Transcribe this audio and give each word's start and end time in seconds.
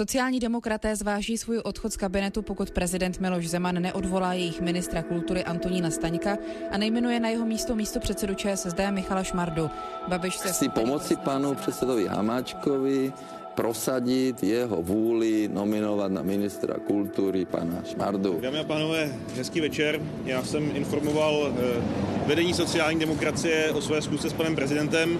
Sociální 0.00 0.40
demokraté 0.40 0.96
zváží 0.96 1.38
svůj 1.38 1.58
odchod 1.58 1.92
z 1.92 1.96
kabinetu, 1.96 2.42
pokud 2.42 2.70
prezident 2.70 3.20
Miloš 3.20 3.48
Zeman 3.48 3.82
neodvolá 3.82 4.32
jejich 4.32 4.60
ministra 4.60 5.02
kultury 5.02 5.44
Antonína 5.44 5.90
Staňka 5.90 6.38
a 6.70 6.78
nejmenuje 6.78 7.20
na 7.20 7.28
jeho 7.28 7.46
místo 7.46 7.74
místo 7.74 8.00
předsedu 8.00 8.34
ČSSD 8.34 8.80
Michala 8.90 9.22
Šmardu. 9.22 9.70
Babiš 10.08 10.36
se... 10.36 10.48
Chci 10.48 10.68
pomoci 10.68 11.16
panu 11.16 11.54
předsedovi 11.54 12.06
Hamáčkovi, 12.06 13.12
prosadit 13.54 14.42
jeho 14.42 14.82
vůli 14.82 15.48
nominovat 15.52 16.12
na 16.12 16.22
ministra 16.22 16.74
kultury 16.86 17.44
pana 17.44 17.82
Šmardu. 17.92 18.40
Dámy 18.40 18.58
a 18.58 18.64
pánové, 18.64 19.12
hezký 19.36 19.60
večer. 19.60 20.00
Já 20.24 20.44
jsem 20.44 20.76
informoval 20.76 21.52
eh, 21.52 22.26
vedení 22.26 22.54
sociální 22.54 23.00
demokracie 23.00 23.72
o 23.72 23.80
své 23.80 24.02
zkusce 24.02 24.30
s 24.30 24.32
panem 24.32 24.54
prezidentem. 24.54 25.18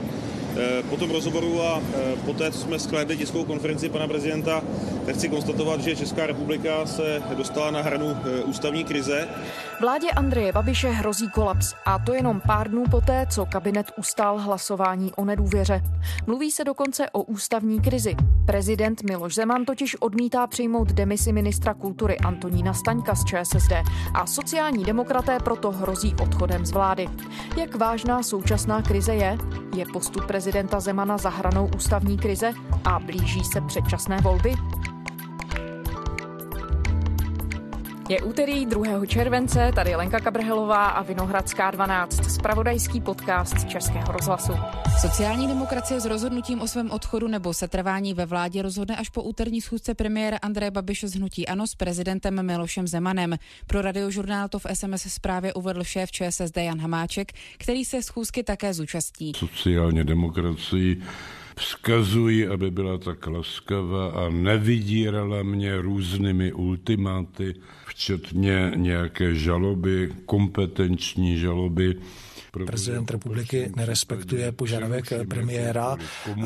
Eh, 0.57 0.83
po 0.91 0.97
tom 0.97 1.11
rozhovoru 1.11 1.63
a 1.63 1.79
eh, 1.79 2.17
poté, 2.27 2.51
co 2.51 2.59
jsme 2.59 2.79
sklédli 2.79 3.17
tiskovou 3.17 3.45
konferenci 3.45 3.89
pana 3.89 4.09
prezidenta, 4.09 4.63
tak 5.07 5.15
chci 5.15 5.29
konstatovat, 5.29 5.81
že 5.81 5.97
Česká 5.97 6.27
republika 6.27 6.87
se 6.87 7.23
dostala 7.37 7.71
na 7.71 7.83
hranu 7.83 8.07
eh, 8.11 8.43
ústavní 8.43 8.85
krize. 8.85 9.29
Vládě 9.81 10.11
Andreje 10.11 10.53
Babiše 10.53 10.89
hrozí 10.89 11.31
kolaps 11.31 11.75
a 11.87 11.99
to 11.99 12.15
jenom 12.15 12.41
pár 12.47 12.71
dnů 12.71 12.85
poté, 12.91 13.27
co 13.31 13.47
kabinet 13.47 13.87
ustál 13.99 14.39
hlasování 14.39 15.13
o 15.17 15.25
nedůvěře. 15.25 15.83
Mluví 16.27 16.51
se 16.51 16.65
dokonce 16.65 17.11
o 17.11 17.23
ústavní 17.23 17.81
krizi. 17.81 18.17
Prezident 18.47 19.03
Miloš 19.03 19.35
Zeman 19.35 19.65
totiž 19.65 19.97
odmítá 20.01 20.47
přijmout 20.47 20.93
demisi 20.93 21.33
ministra 21.33 21.75
kultury 21.75 22.19
Antonína 22.19 22.75
Staňka 22.75 23.15
z 23.15 23.25
ČSSD 23.25 23.73
a 24.15 24.27
sociální 24.27 24.85
demokraté 24.85 25.39
proto 25.45 25.71
hrozí 25.71 26.15
odchodem 26.23 26.67
z 26.67 26.71
vlády. 26.71 27.09
Jak 27.57 27.75
vážná 27.75 28.23
současná 28.23 28.83
krize 28.83 29.15
je? 29.15 29.39
Je 29.77 29.87
postup 29.93 30.27
prezidenta 30.27 30.40
Zemana 30.81 31.19
za 31.19 31.29
hranou 31.29 31.71
ústavní 31.77 32.19
krize 32.19 32.53
a 32.85 32.99
blíží 32.99 33.45
se 33.45 33.61
předčasné 33.61 34.21
volby? 34.21 34.55
Je 38.11 38.23
úterý 38.23 38.67
2. 38.67 39.07
července, 39.07 39.71
tady 39.75 39.97
Lenka 39.97 40.21
Kabrhelová 40.21 40.87
a 40.87 41.03
Vinohradská 41.03 41.71
12, 41.71 42.31
spravodajský 42.31 43.01
podcast 43.01 43.69
Českého 43.69 44.13
rozhlasu. 44.13 44.53
Sociální 45.01 45.49
demokracie 45.49 46.01
s 46.01 46.05
rozhodnutím 46.05 46.61
o 46.61 46.69
svém 46.69 46.91
odchodu 46.91 47.29
nebo 47.29 47.55
setrvání 47.55 48.15
ve 48.15 48.27
vládě 48.27 48.63
rozhodne 48.63 48.97
až 48.97 49.09
po 49.09 49.23
úterní 49.23 49.61
schůzce 49.61 49.95
premiéra 49.95 50.39
Andreje 50.43 50.71
Babiše 50.71 51.09
z 51.09 51.15
Hnutí 51.15 51.49
Ano 51.49 51.67
s 51.67 51.75
prezidentem 51.75 52.47
Milošem 52.47 52.87
Zemanem. 52.89 53.37
Pro 53.67 53.83
radiožurnál 53.83 54.49
to 54.49 54.59
v 54.59 54.67
SMS 54.73 55.03
zprávě 55.03 55.55
uvedl 55.55 55.85
šéf 55.85 56.11
ČSSD 56.13 56.57
Jan 56.57 56.81
Hamáček, 56.81 57.33
který 57.59 57.85
se 57.85 58.03
schůzky 58.03 58.43
také 58.43 58.75
zúčastní. 58.75 59.33
Sociální 59.37 60.05
demokracii 60.05 61.03
vzkazuji, 61.57 62.49
aby 62.49 62.71
byla 62.71 62.99
tak 62.99 63.27
laskavá 63.27 64.11
a 64.11 64.29
nevydírala 64.29 65.43
mě 65.43 65.81
různými 65.81 66.53
ultimáty, 66.53 67.55
včetně 67.87 68.73
nějaké 68.77 69.35
žaloby, 69.35 70.13
kompetenční 70.27 71.39
žaloby. 71.39 71.95
Prezident 72.67 73.11
republiky 73.11 73.73
nerespektuje 73.77 74.53
požadavek 74.53 75.05
premiéra 75.29 75.97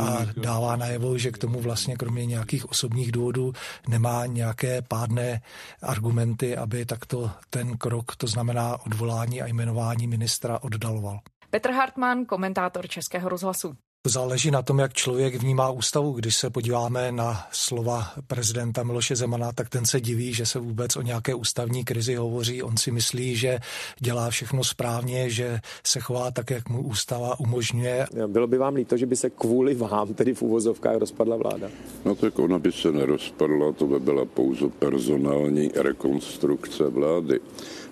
a 0.01 0.19
dává 0.37 0.77
najevo, 0.77 1.19
že 1.19 1.31
k 1.31 1.39
tomu 1.39 1.61
vlastně 1.61 1.97
kromě 1.97 2.27
nějakých 2.27 2.71
osobních 2.71 3.13
důvodů 3.13 3.53
nemá 3.89 4.27
nějaké 4.27 4.83
pádné 4.83 5.41
argumenty, 5.83 6.57
aby 6.57 6.87
takto 6.87 7.31
ten 7.51 7.77
krok, 7.77 8.17
to 8.17 8.27
znamená 8.27 8.87
odvolání 8.87 9.43
a 9.43 9.47
jmenování 9.47 10.07
ministra, 10.07 10.59
oddaloval. 10.63 11.19
Petr 11.51 11.71
Hartmann, 11.71 12.25
komentátor 12.25 12.89
Českého 12.89 13.29
rozhlasu. 13.29 13.75
Záleží 14.07 14.51
na 14.51 14.63
tom, 14.63 14.79
jak 14.79 14.93
člověk 14.93 15.35
vnímá 15.35 15.71
ústavu. 15.71 16.13
Když 16.13 16.37
se 16.37 16.51
podíváme 16.51 17.13
na 17.13 17.47
slova 17.53 18.07
prezidenta 18.27 18.83
Miloše 18.83 19.17
Zemana, 19.17 19.53
tak 19.53 19.69
ten 19.69 19.87
se 19.87 20.01
diví, 20.01 20.35
že 20.35 20.47
se 20.47 20.59
vůbec 20.59 20.97
o 20.97 21.03
nějaké 21.03 21.35
ústavní 21.35 21.85
krizi 21.85 22.15
hovoří. 22.15 22.63
On 22.63 22.77
si 22.77 22.91
myslí, 22.91 23.37
že 23.37 23.59
dělá 24.01 24.31
všechno 24.31 24.65
správně, 24.65 25.31
že 25.31 25.61
se 25.87 26.01
chová 26.01 26.31
tak, 26.31 26.51
jak 26.51 26.69
mu 26.69 26.83
ústava 26.83 27.41
umožňuje. 27.41 28.07
Bylo 28.27 28.47
by 28.47 28.59
vám 28.59 28.75
líto, 28.75 28.97
že 28.97 29.07
by 29.07 29.17
se 29.17 29.31
kvůli 29.31 29.75
vám, 29.75 30.14
tedy 30.14 30.35
v 30.35 30.43
úvozovkách, 30.43 30.97
rozpadla 30.97 31.37
vláda? 31.37 31.69
No 32.05 32.14
tak 32.14 32.39
ona 32.39 32.59
by 32.59 32.73
se 32.73 32.93
nerozpadla, 32.93 33.73
to 33.73 33.87
by 33.87 34.01
byla 34.01 34.25
pouze 34.25 34.69
personální 34.69 35.70
rekonstrukce 35.75 36.89
vlády. 36.89 37.41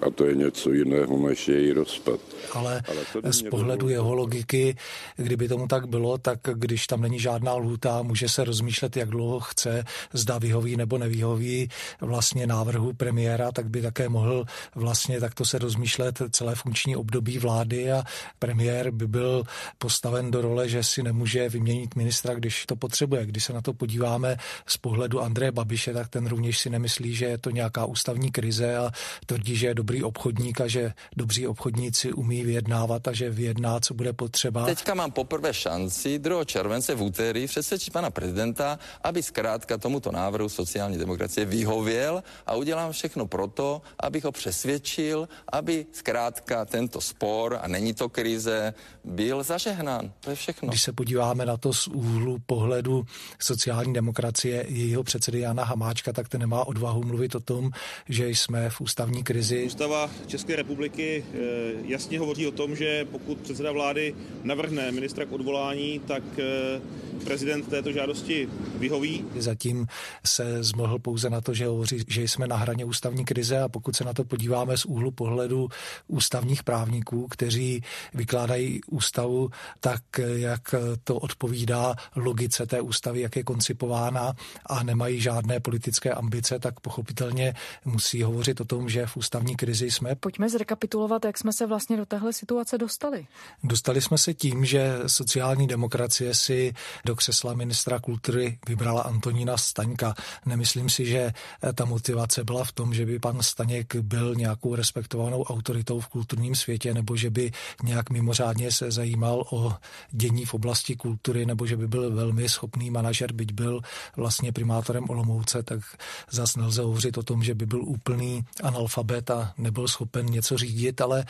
A 0.03 0.11
to 0.11 0.25
je 0.25 0.35
něco 0.35 0.73
jiného 0.73 1.29
než 1.29 1.49
její 1.49 1.73
rozpad. 1.73 2.21
Ale, 2.53 2.83
Ale 3.23 3.33
z 3.33 3.43
pohledu 3.43 3.89
jeho 3.89 4.15
logiky, 4.15 4.77
kdyby 5.17 5.49
tomu 5.49 5.67
tak 5.67 5.89
bylo, 5.89 6.03
bylo, 6.03 6.19
tak 6.19 6.39
když 6.55 6.87
tam 6.87 7.01
není 7.01 7.19
žádná 7.19 7.55
lhůta, 7.55 8.03
může 8.03 8.29
se 8.29 8.45
rozmýšlet, 8.45 8.97
jak 8.97 9.09
dlouho 9.09 9.41
chce, 9.41 9.85
zda 10.13 10.39
vyhoví 10.39 10.77
nebo 10.77 10.99
nevyhoví 10.99 11.69
vlastně 12.01 12.47
návrhu 12.47 12.93
premiéra, 12.93 13.53
tak 13.53 13.71
by 13.71 13.83
také 13.83 14.09
mohl 14.09 14.45
vlastně 14.75 15.21
takto 15.21 15.45
se 15.45 15.59
rozmýšlet 15.59 16.23
celé 16.31 16.55
funkční 16.55 16.97
období 16.97 17.39
vlády 17.39 17.93
a 17.93 18.03
premiér 18.39 18.91
by 18.91 19.07
byl 19.07 19.45
postaven 19.79 20.31
do 20.31 20.43
role, 20.43 20.69
že 20.69 20.83
si 20.83 21.03
nemůže 21.03 21.49
vyměnit 21.49 21.95
ministra, 21.95 22.35
když 22.35 22.67
to 22.67 22.77
potřebuje. 22.77 23.27
Když 23.27 23.45
se 23.45 23.53
na 23.53 23.61
to 23.61 23.73
podíváme 23.73 24.37
z 24.67 24.77
pohledu 24.77 25.21
Andreje 25.21 25.53
Babiše, 25.53 25.93
tak 25.93 26.09
ten 26.09 26.27
rovněž 26.27 26.59
si 26.59 26.71
nemyslí, 26.71 27.15
že 27.15 27.25
je 27.25 27.39
to 27.39 27.51
nějaká 27.51 27.85
ústavní 27.85 28.31
krize 28.31 28.77
a 28.77 28.91
tvrdí, 29.27 29.57
že 29.57 29.67
je 29.67 29.75
dobrý 29.75 29.92
obchodník 30.01 30.61
a 30.61 30.67
že 30.67 30.93
dobří 31.17 31.47
obchodníci 31.47 32.13
umí 32.13 32.45
vyjednávat 32.45 33.09
a 33.09 33.13
že 33.13 33.31
vyjedná, 33.31 33.81
co 33.81 33.95
bude 33.95 34.13
potřeba. 34.13 34.67
Teďka 34.67 34.95
mám 34.95 35.13
poprvé 35.13 35.55
šanci 35.55 35.83
šanci 35.83 36.19
2. 36.19 36.45
července 36.45 36.95
v 36.95 37.03
úterý 37.03 37.47
přesvědčit 37.47 37.93
pana 37.93 38.11
prezidenta, 38.11 38.79
aby 39.03 39.23
zkrátka 39.23 39.79
tomuto 39.79 40.13
návrhu 40.13 40.49
sociální 40.49 40.99
demokracie 40.99 41.45
vyhověl 41.45 42.23
a 42.47 42.55
udělám 42.55 42.93
všechno 42.93 43.27
proto, 43.27 43.83
abych 44.01 44.25
ho 44.25 44.33
přesvědčil, 44.33 45.29
aby 45.53 45.87
zkrátka 45.93 46.65
tento 46.65 47.01
spor, 47.01 47.59
a 47.63 47.69
není 47.69 47.95
to 47.95 48.09
krize, 48.09 48.75
byl 49.05 49.43
zažehnán. 49.43 50.13
To 50.21 50.31
je 50.31 50.37
všechno. 50.37 50.69
Když 50.69 50.83
se 50.83 50.93
podíváme 50.93 51.47
na 51.47 51.57
to 51.57 51.73
z 51.73 51.87
úhlu 51.87 52.39
pohledu 52.47 53.07
sociální 53.39 53.93
demokracie 53.93 54.67
jejího 54.69 55.03
předsedy 55.03 55.41
Jana 55.41 55.65
Hamáčka, 55.65 56.13
tak 56.13 56.29
ten 56.29 56.41
nemá 56.41 56.67
odvahu 56.67 57.03
mluvit 57.03 57.35
o 57.35 57.41
tom, 57.41 57.71
že 58.09 58.29
jsme 58.29 58.71
v 58.71 58.81
ústavní 58.81 59.23
krizi. 59.25 59.69
Ústava 59.83 60.11
České 60.27 60.57
republiky 60.57 61.25
eh, 61.35 61.39
jasně 61.85 62.19
hovoří 62.19 62.47
o 62.47 62.51
tom, 62.51 62.77
že 62.77 63.05
pokud 63.05 63.39
předseda 63.39 63.73
vlády 63.73 64.15
navrhne 64.43 64.93
ministra 64.93 65.25
k 65.25 65.33
odvolání, 65.33 66.01
tak 66.07 66.23
eh, 66.39 66.81
prezident 67.25 67.69
této 67.69 67.93
žádosti 67.93 68.49
vyhoví. 68.75 69.25
Zatím 69.37 69.87
se 70.27 70.63
zmohl 70.63 70.99
pouze 70.99 71.31
na 71.31 71.41
to, 71.41 71.55
že 71.55 71.67
hovoří, 71.67 72.05
že 72.09 72.23
jsme 72.23 72.47
na 72.47 72.57
hraně 72.57 72.85
ústavní 72.85 73.25
krize 73.25 73.61
a 73.61 73.69
pokud 73.69 73.97
se 73.97 74.05
na 74.05 74.13
to 74.13 74.25
podíváme 74.25 74.77
z 74.77 74.85
úhlu 74.85 75.11
pohledu 75.11 75.69
ústavních 76.09 76.63
právníků, 76.63 77.29
kteří 77.29 77.83
vykládají 78.15 78.81
ústavu 78.91 79.51
tak, 79.81 80.03
jak 80.35 80.75
to 81.05 81.17
odpovídá 81.17 81.95
logice 82.17 82.67
té 82.67 82.81
ústavy, 82.81 83.21
jak 83.21 83.37
je 83.37 83.43
koncipována 83.43 84.33
a 84.67 84.83
nemají 84.83 85.21
žádné 85.21 85.61
politické 85.61 86.11
ambice, 86.11 86.59
tak 86.59 86.81
pochopitelně 86.81 87.55
musí 87.85 88.23
hovořit 88.23 88.61
o 88.61 88.65
tom, 88.65 88.89
že 88.89 89.07
v 89.07 89.17
ústavní 89.17 89.57
krizi 89.57 89.72
jsme. 89.81 90.15
Pojďme 90.15 90.49
zrekapitulovat, 90.49 91.25
jak 91.25 91.39
jsme 91.39 91.53
se 91.53 91.67
vlastně 91.67 91.97
do 91.97 92.07
téhle 92.07 92.33
situace 92.33 92.79
dostali. 92.79 93.27
Dostali 93.65 94.01
jsme 94.01 94.19
se 94.19 94.35
tím, 94.35 94.65
že 94.65 94.93
sociální 95.07 95.67
demokracie 95.67 96.35
si 96.35 96.75
do 97.05 97.17
křesla 97.17 97.55
ministra 97.55 98.01
kultury 98.01 98.59
vybrala 98.69 99.03
Antonína 99.03 99.57
Staňka. 99.57 100.15
Nemyslím 100.47 100.91
si, 100.91 101.07
že 101.07 101.33
ta 101.75 101.85
motivace 101.85 102.45
byla 102.45 102.65
v 102.65 102.73
tom, 102.73 102.95
že 102.95 103.07
by 103.07 103.19
pan 103.19 103.43
Staněk 103.43 103.97
byl 103.97 104.35
nějakou 104.35 104.75
respektovanou 104.75 105.43
autoritou 105.43 106.01
v 106.01 106.09
kulturním 106.09 106.55
světě, 106.55 106.95
nebo 106.95 107.17
že 107.17 107.31
by 107.31 107.51
nějak 107.83 108.11
mimořádně 108.11 108.73
se 108.73 108.91
zajímal 108.91 109.45
o 109.51 109.75
dění 110.11 110.45
v 110.45 110.55
oblasti 110.55 110.97
kultury, 110.97 111.47
nebo 111.47 111.67
že 111.67 111.77
by 111.77 111.89
byl 111.89 112.11
velmi 112.11 112.49
schopný 112.49 112.91
manažer, 112.91 113.33
byť 113.33 113.53
byl 113.53 113.81
vlastně 114.17 114.53
primátorem 114.53 115.05
Olomouce, 115.09 115.63
tak 115.63 115.81
zas 116.31 116.57
nelze 116.57 116.83
hovořit 116.83 117.19
o 117.19 117.23
tom, 117.23 117.43
že 117.43 117.55
by 117.55 117.67
byl 117.67 117.83
úplný 117.85 118.45
analfabet 118.63 119.31
a 119.31 119.52
nebyl 119.59 119.89
schopen 119.89 120.27
něco 120.27 120.59
řídit, 120.59 121.01
ale 121.01 121.25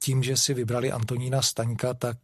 tím, 0.00 0.22
že 0.22 0.36
si 0.36 0.54
vybrali 0.54 0.92
Antonína 0.92 1.42
Staňka, 1.42 1.94
tak 1.94 2.16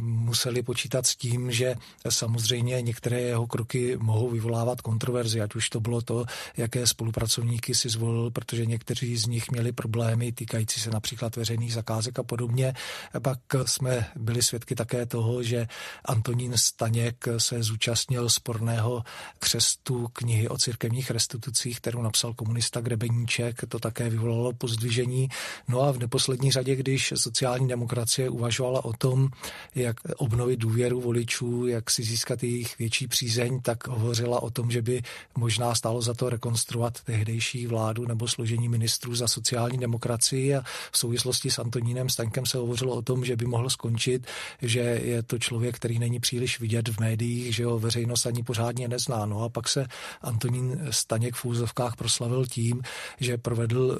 museli 0.00 0.62
počítat 0.62 1.06
s 1.06 1.16
tím, 1.16 1.52
že 1.52 1.74
samozřejmě 2.08 2.82
některé 2.82 3.20
jeho 3.20 3.46
kroky 3.46 3.96
mohou 4.00 4.30
vyvolávat 4.30 4.80
kontroverzi, 4.80 5.40
ať 5.40 5.54
už 5.54 5.68
to 5.68 5.80
bylo 5.80 6.02
to, 6.02 6.24
jaké 6.56 6.86
spolupracovníky 6.86 7.74
si 7.74 7.88
zvolil, 7.88 8.30
protože 8.30 8.66
někteří 8.66 9.16
z 9.16 9.26
nich 9.26 9.50
měli 9.50 9.72
problémy 9.72 10.32
týkající 10.32 10.80
se 10.80 10.90
například 10.90 11.36
veřejných 11.36 11.72
zakázek 11.72 12.18
a 12.18 12.22
podobně. 12.22 12.74
Pak 13.22 13.38
jsme 13.64 14.06
byli 14.16 14.42
svědky 14.42 14.74
také 14.74 15.06
toho, 15.06 15.42
že 15.42 15.68
Antonín 16.04 16.52
Staněk 16.56 17.24
se 17.38 17.62
zúčastnil 17.62 18.28
sporného 18.28 19.02
křestu 19.38 20.08
knihy 20.12 20.48
o 20.48 20.58
církevních 20.58 21.10
restitucích, 21.10 21.80
kterou 21.80 22.02
napsal 22.02 22.34
komunista 22.34 22.80
Grebeníček. 22.80 23.64
To 23.68 23.78
také 23.78 24.10
vyvolalo 24.10 24.52
pozdvižení. 24.58 25.28
No 25.68 25.80
a 25.82 25.92
v 25.92 25.98
neposlední 25.98 26.50
řadě, 26.50 26.76
když 26.76 27.12
sociální 27.16 27.68
demokracie 27.68 28.30
uvažovala 28.30 28.84
o 28.84 28.92
tom, 28.92 29.28
jak 29.74 29.96
obnovit 30.16 30.58
důvěru 30.58 31.00
voličů, 31.00 31.66
jak 31.66 31.90
si 31.90 32.02
získat 32.02 32.42
jejich 32.42 32.78
větší 32.78 33.08
přízeň, 33.08 33.60
tak 33.60 33.88
hovořila 33.88 34.42
o 34.42 34.50
tom, 34.50 34.70
že 34.70 34.82
by 34.82 35.02
možná 35.36 35.74
stálo 35.74 36.02
za 36.02 36.14
to 36.14 36.30
rekonstruovat 36.30 37.00
tehdejší 37.02 37.66
vládu 37.66 38.06
nebo 38.06 38.28
složení 38.28 38.68
ministrů 38.68 39.14
za 39.14 39.28
sociální 39.28 39.78
demokracii 39.78 40.54
a 40.54 40.62
v 40.92 40.98
souvislosti 40.98 41.50
s 41.50 41.58
Antonínem 41.58 42.08
Staňkem 42.08 42.46
se 42.46 42.58
hovořilo 42.58 42.94
o 42.94 43.02
tom, 43.02 43.24
že 43.24 43.36
by 43.36 43.46
mohl 43.46 43.70
skončit, 43.70 44.26
že 44.62 44.80
je 44.80 45.22
to 45.22 45.38
člověk, 45.38 45.76
který 45.76 45.98
není 45.98 46.20
příliš 46.20 46.60
vidět 46.60 46.88
v 46.88 47.00
médiích, 47.00 47.54
že 47.54 47.64
ho 47.64 47.78
veřejnost 47.78 48.26
ani 48.26 48.42
pořádně 48.42 48.88
nezná. 48.88 49.26
No 49.26 49.42
a 49.42 49.48
pak 49.48 49.68
se 49.68 49.86
Antonín 50.22 50.80
Staněk 50.90 51.34
v 51.34 51.44
úzovkách 51.44 51.96
proslavil 51.96 52.46
tím, 52.46 52.82
že 53.20 53.38
provedl 53.38 53.98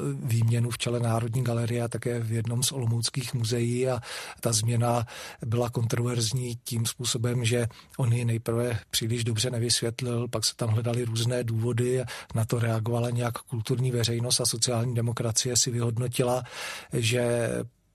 výměnu 0.49 0.71
v 0.71 0.79
čele 0.79 1.01
Národní 1.01 1.45
galerie 1.45 1.83
a 1.83 1.89
také 1.89 2.21
v 2.21 2.33
jednom 2.33 2.63
z 2.63 2.73
olomouckých 2.73 3.35
muzeí. 3.35 3.89
A 3.89 4.01
ta 4.41 4.53
změna 4.53 5.07
byla 5.47 5.71
kontroverzní 5.71 6.57
tím 6.65 6.87
způsobem, 6.87 7.45
že 7.45 7.67
on 7.99 8.13
ji 8.13 8.25
nejprve 8.25 8.79
příliš 8.91 9.25
dobře 9.25 9.51
nevysvětlil, 9.51 10.29
pak 10.29 10.45
se 10.45 10.57
tam 10.57 10.69
hledali 10.69 11.05
různé 11.05 11.45
důvody 11.45 12.01
na 12.35 12.45
to 12.45 12.59
reagovala 12.59 13.11
nějak 13.11 13.39
kulturní 13.39 13.91
veřejnost 13.91 14.41
a 14.41 14.47
sociální 14.47 14.95
demokracie 14.95 15.57
si 15.57 15.71
vyhodnotila, 15.71 16.43
že 16.93 17.49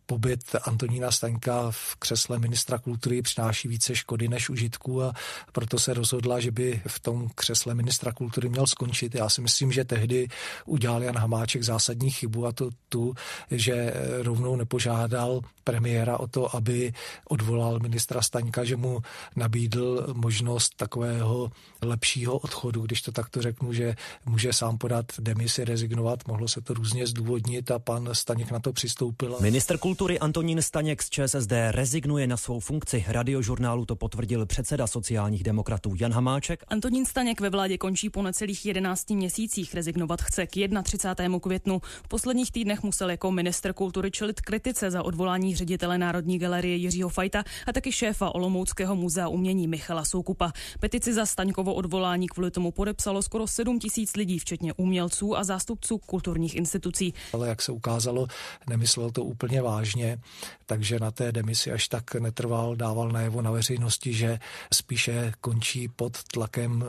pobyt 0.05 0.55
Antonína 0.63 1.11
Staňka 1.11 1.71
v 1.71 1.95
křesle 1.95 2.39
ministra 2.39 2.77
kultury 2.77 3.21
přináší 3.21 3.67
více 3.67 3.95
škody 3.95 4.27
než 4.27 4.49
užitku 4.49 5.03
a 5.03 5.13
proto 5.51 5.79
se 5.79 5.93
rozhodla, 5.93 6.39
že 6.39 6.51
by 6.51 6.81
v 6.87 6.99
tom 6.99 7.29
křesle 7.35 7.75
ministra 7.75 8.11
kultury 8.11 8.49
měl 8.49 8.67
skončit. 8.67 9.15
Já 9.15 9.29
si 9.29 9.41
myslím, 9.41 9.71
že 9.71 9.83
tehdy 9.85 10.27
udělal 10.65 11.03
Jan 11.03 11.17
Hamáček 11.17 11.63
zásadní 11.63 12.09
chybu 12.11 12.45
a 12.45 12.51
to 12.51 12.69
tu, 12.89 13.13
že 13.51 13.93
rovnou 14.21 14.55
nepožádal 14.55 15.41
premiéra 15.63 16.19
o 16.19 16.27
to, 16.27 16.55
aby 16.55 16.93
odvolal 17.29 17.79
ministra 17.79 18.21
Staňka, 18.21 18.63
že 18.63 18.75
mu 18.75 19.01
nabídl 19.35 20.13
možnost 20.13 20.75
takového 20.75 21.51
lepšího 21.81 22.37
odchodu, 22.37 22.81
když 22.81 23.01
to 23.01 23.11
takto 23.11 23.41
řeknu, 23.41 23.73
že 23.73 23.95
může 24.25 24.53
sám 24.53 24.77
podat 24.77 25.05
demisi, 25.19 25.65
rezignovat, 25.65 26.27
mohlo 26.27 26.47
se 26.47 26.61
to 26.61 26.73
různě 26.73 27.07
zdůvodnit 27.07 27.71
a 27.71 27.79
pan 27.79 28.09
Staněk 28.13 28.51
na 28.51 28.59
to 28.59 28.73
přistoupil. 28.73 29.37
Minister 29.41 29.77
kultury 29.77 30.19
Antonín 30.19 30.61
Staněk 30.61 31.03
z 31.03 31.09
ČSSD 31.09 31.51
rezignuje 31.71 32.27
na 32.27 32.37
svou 32.37 32.59
funkci. 32.59 33.05
Radiožurnálu 33.07 33.85
to 33.85 33.95
potvrdil 33.95 34.45
předseda 34.45 34.87
sociálních 34.87 35.43
demokratů 35.43 35.95
Jan 35.99 36.13
Hamáček. 36.13 36.63
Antonín 36.67 37.05
Staněk 37.05 37.41
ve 37.41 37.49
vládě 37.49 37.77
končí 37.77 38.09
po 38.09 38.21
necelých 38.21 38.65
11 38.65 39.09
měsících. 39.09 39.73
Rezignovat 39.73 40.21
chce 40.21 40.47
k 40.47 40.49
31. 40.83 41.39
květnu. 41.39 41.81
V 42.03 42.07
posledních 42.07 42.51
týdnech 42.51 42.83
musel 42.83 43.09
jako 43.09 43.31
minister 43.31 43.73
kultury 43.73 44.11
čelit 44.11 44.41
kritice 44.41 44.91
za 44.91 45.03
odvolání 45.03 45.52
ředitele 45.55 45.97
Národní 45.97 46.39
galerie 46.39 46.75
Jiřího 46.75 47.09
Fajta 47.09 47.43
a 47.67 47.73
taky 47.73 47.91
šéfa 47.91 48.35
Olomouckého 48.35 48.95
muzea 48.95 49.27
umění 49.27 49.67
Michala 49.67 50.05
Soukupa. 50.05 50.51
Petici 50.79 51.13
za 51.13 51.25
Staňkovo 51.25 51.73
odvolání 51.73 52.27
kvůli 52.27 52.51
tomu 52.51 52.71
podepsalo 52.71 53.21
skoro 53.21 53.47
7 53.47 53.79
tisíc 53.79 54.15
lidí, 54.15 54.39
včetně 54.39 54.73
umělců 54.73 55.37
a 55.37 55.43
zástupců 55.43 55.97
kulturních 55.97 56.55
institucí. 56.55 57.13
Ale 57.33 57.47
jak 57.47 57.61
se 57.61 57.71
ukázalo, 57.71 58.27
nemyslel 58.67 59.11
to 59.11 59.23
úplně 59.23 59.61
vážně 59.61 60.19
takže 60.65 60.99
na 60.99 61.11
té 61.11 61.31
demisi 61.31 61.71
až 61.71 61.87
tak 61.87 62.15
netrval, 62.15 62.75
dával 62.75 63.09
najevo 63.11 63.41
na 63.41 63.51
veřejnosti, 63.51 64.13
že 64.13 64.39
spíše 64.73 65.31
končí 65.41 65.87
pod 65.87 66.23
tlakem 66.23 66.85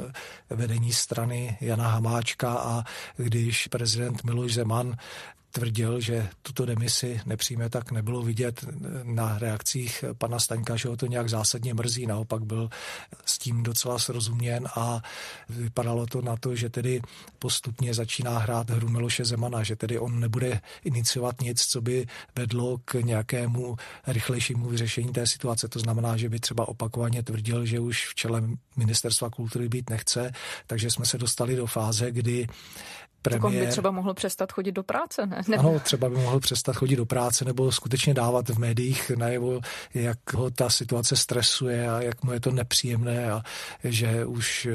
vedení 0.50 0.92
strany 0.92 1.58
Jana 1.60 1.88
Hamáčka 1.88 2.52
a 2.52 2.84
když 3.16 3.66
prezident 3.66 4.24
Miloš 4.24 4.54
Zeman 4.54 4.96
tvrdil, 5.54 6.00
že 6.00 6.28
tuto 6.42 6.66
demisi 6.66 7.20
nepřijme, 7.26 7.70
tak 7.70 7.92
nebylo 7.92 8.22
vidět 8.22 8.64
na 9.02 9.38
reakcích 9.38 10.04
pana 10.18 10.38
Staňka, 10.38 10.76
že 10.76 10.88
ho 10.88 10.96
to 10.96 11.06
nějak 11.06 11.28
zásadně 11.28 11.74
mrzí. 11.74 12.06
Naopak 12.06 12.42
byl 12.44 12.70
s 13.24 13.38
tím 13.38 13.62
docela 13.62 13.98
srozuměn 13.98 14.68
a 14.76 15.02
vypadalo 15.48 16.06
to 16.06 16.22
na 16.22 16.36
to, 16.36 16.56
že 16.56 16.68
tedy 16.68 17.02
postupně 17.38 17.94
začíná 17.94 18.38
hrát 18.38 18.70
hru 18.70 18.88
Miloše 18.88 19.24
Zemana, 19.24 19.62
že 19.62 19.76
tedy 19.76 19.98
on 19.98 20.20
nebude 20.20 20.60
iniciovat 20.84 21.40
nic, 21.40 21.62
co 21.66 21.80
by 21.80 22.06
vedlo 22.36 22.78
k 22.84 22.94
nějakému 22.94 23.76
rychlejšímu 24.06 24.68
vyřešení 24.68 25.12
té 25.12 25.26
situace. 25.26 25.68
To 25.68 25.78
znamená, 25.78 26.16
že 26.16 26.28
by 26.28 26.40
třeba 26.40 26.68
opakovaně 26.68 27.22
tvrdil, 27.22 27.66
že 27.66 27.80
už 27.80 28.08
v 28.08 28.14
čele 28.14 28.42
ministerstva 28.76 29.30
kultury 29.30 29.68
být 29.68 29.90
nechce, 29.90 30.32
takže 30.66 30.90
jsme 30.90 31.06
se 31.06 31.18
dostali 31.18 31.56
do 31.56 31.66
fáze, 31.66 32.10
kdy 32.10 32.46
premiér... 33.24 33.42
Tak 33.42 33.44
on 33.44 33.66
by 33.66 33.66
třeba 33.66 33.90
mohl 33.90 34.14
přestat 34.14 34.52
chodit 34.52 34.72
do 34.72 34.82
práce, 34.82 35.26
ne? 35.26 35.42
ne? 35.48 35.56
Ano, 35.56 35.80
třeba 35.80 36.08
by 36.08 36.14
mohl 36.14 36.40
přestat 36.40 36.76
chodit 36.76 36.96
do 36.96 37.06
práce 37.06 37.44
nebo 37.44 37.72
skutečně 37.72 38.14
dávat 38.14 38.48
v 38.48 38.58
médiích 38.58 39.10
najevo, 39.10 39.60
jak 39.94 40.34
ho 40.34 40.50
ta 40.50 40.70
situace 40.70 41.16
stresuje 41.16 41.90
a 41.90 42.00
jak 42.02 42.24
mu 42.24 42.32
je 42.32 42.40
to 42.40 42.50
nepříjemné 42.50 43.32
a 43.32 43.42
že 43.84 44.24
už 44.24 44.68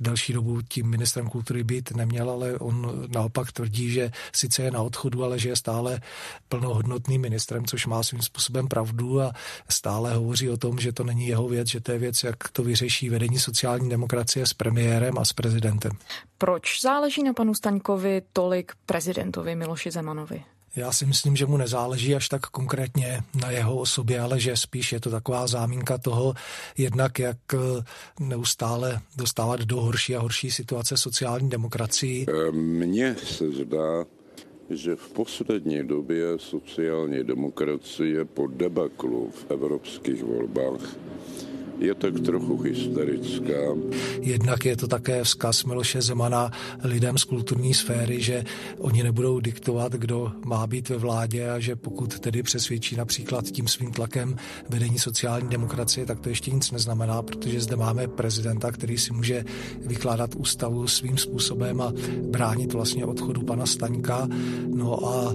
další 0.00 0.32
dobu 0.32 0.62
tím 0.62 0.86
ministrem 0.86 1.28
kultury 1.28 1.64
být 1.64 1.90
neměl, 1.96 2.30
ale 2.30 2.58
on 2.58 3.06
naopak 3.14 3.52
tvrdí, 3.52 3.90
že 3.90 4.10
sice 4.32 4.62
je 4.62 4.70
na 4.70 4.82
odchodu, 4.82 5.24
ale 5.24 5.38
že 5.38 5.48
je 5.48 5.56
stále 5.56 6.00
plnohodnotným 6.48 7.20
ministrem, 7.20 7.64
což 7.64 7.86
má 7.86 8.02
svým 8.02 8.22
způsobem 8.22 8.68
pravdu 8.68 9.20
a 9.20 9.32
stále 9.68 10.14
hovoří 10.14 10.50
o 10.50 10.56
tom, 10.56 10.78
že 10.78 10.92
to 10.92 11.04
není 11.04 11.26
jeho 11.26 11.48
věc, 11.48 11.68
že 11.68 11.80
to 11.80 11.92
je 11.92 11.98
věc, 11.98 12.24
jak 12.24 12.48
to 12.52 12.62
vyřeší 12.62 13.10
vedení 13.10 13.38
sociální 13.38 13.88
demokracie 13.88 14.46
s 14.46 14.52
premiérem 14.52 15.18
a 15.18 15.24
s 15.24 15.32
prezidentem. 15.32 15.92
Proč 16.38 16.80
záleží 16.80 17.22
na 17.22 17.32
panu 17.32 17.54
Staňkovi 17.94 18.22
tolik 18.32 18.72
prezidentovi 18.86 19.54
Miloši 19.54 19.90
Zemanovi? 19.90 20.42
Já 20.76 20.92
si 20.92 21.06
myslím, 21.06 21.36
že 21.36 21.46
mu 21.46 21.56
nezáleží 21.56 22.14
až 22.14 22.28
tak 22.28 22.46
konkrétně 22.46 23.22
na 23.40 23.50
jeho 23.50 23.76
osobě, 23.76 24.20
ale 24.20 24.40
že 24.40 24.56
spíš 24.56 24.92
je 24.92 25.00
to 25.00 25.10
taková 25.10 25.46
zámínka 25.46 25.98
toho, 25.98 26.34
jednak 26.78 27.18
jak 27.18 27.36
eh, 27.54 27.58
neustále 28.20 29.00
dostávat 29.16 29.60
do 29.60 29.80
horší 29.80 30.16
a 30.16 30.20
horší 30.20 30.50
situace 30.50 30.96
sociální 30.96 31.50
demokracii. 31.50 32.26
Eh, 32.28 32.52
mně 32.52 33.16
se 33.24 33.50
zdá, 33.50 34.04
že 34.70 34.96
v 34.96 35.08
poslední 35.08 35.86
době 35.86 36.24
sociální 36.38 37.24
demokracie 37.24 38.24
po 38.24 38.46
debaklu 38.46 39.30
v 39.30 39.50
evropských 39.50 40.24
volbách 40.24 40.96
je 41.78 41.94
tak 41.94 42.20
trochu 42.20 42.58
hysterická. 42.58 43.74
Jednak 44.20 44.64
je 44.64 44.76
to 44.76 44.88
také 44.88 45.24
vzkaz 45.24 45.64
Miloše 45.64 46.02
Zemana 46.02 46.50
lidem 46.84 47.18
z 47.18 47.24
kulturní 47.24 47.74
sféry, 47.74 48.22
že 48.22 48.44
oni 48.78 49.02
nebudou 49.02 49.40
diktovat, 49.40 49.92
kdo 49.92 50.32
má 50.44 50.66
být 50.66 50.88
ve 50.88 50.96
vládě 50.96 51.50
a 51.50 51.58
že 51.58 51.76
pokud 51.76 52.18
tedy 52.18 52.42
přesvědčí 52.42 52.96
například 52.96 53.44
tím 53.44 53.68
svým 53.68 53.92
tlakem 53.92 54.36
vedení 54.68 54.98
sociální 54.98 55.48
demokracie, 55.48 56.06
tak 56.06 56.20
to 56.20 56.28
ještě 56.28 56.50
nic 56.50 56.70
neznamená, 56.70 57.22
protože 57.22 57.60
zde 57.60 57.76
máme 57.76 58.08
prezidenta, 58.08 58.72
který 58.72 58.98
si 58.98 59.12
může 59.12 59.44
vykládat 59.86 60.34
ústavu 60.34 60.86
svým 60.86 61.18
způsobem 61.18 61.80
a 61.80 61.92
bránit 62.30 62.72
vlastně 62.72 63.04
odchodu 63.04 63.42
pana 63.42 63.66
Staňka. 63.66 64.28
No 64.74 65.06
a 65.08 65.34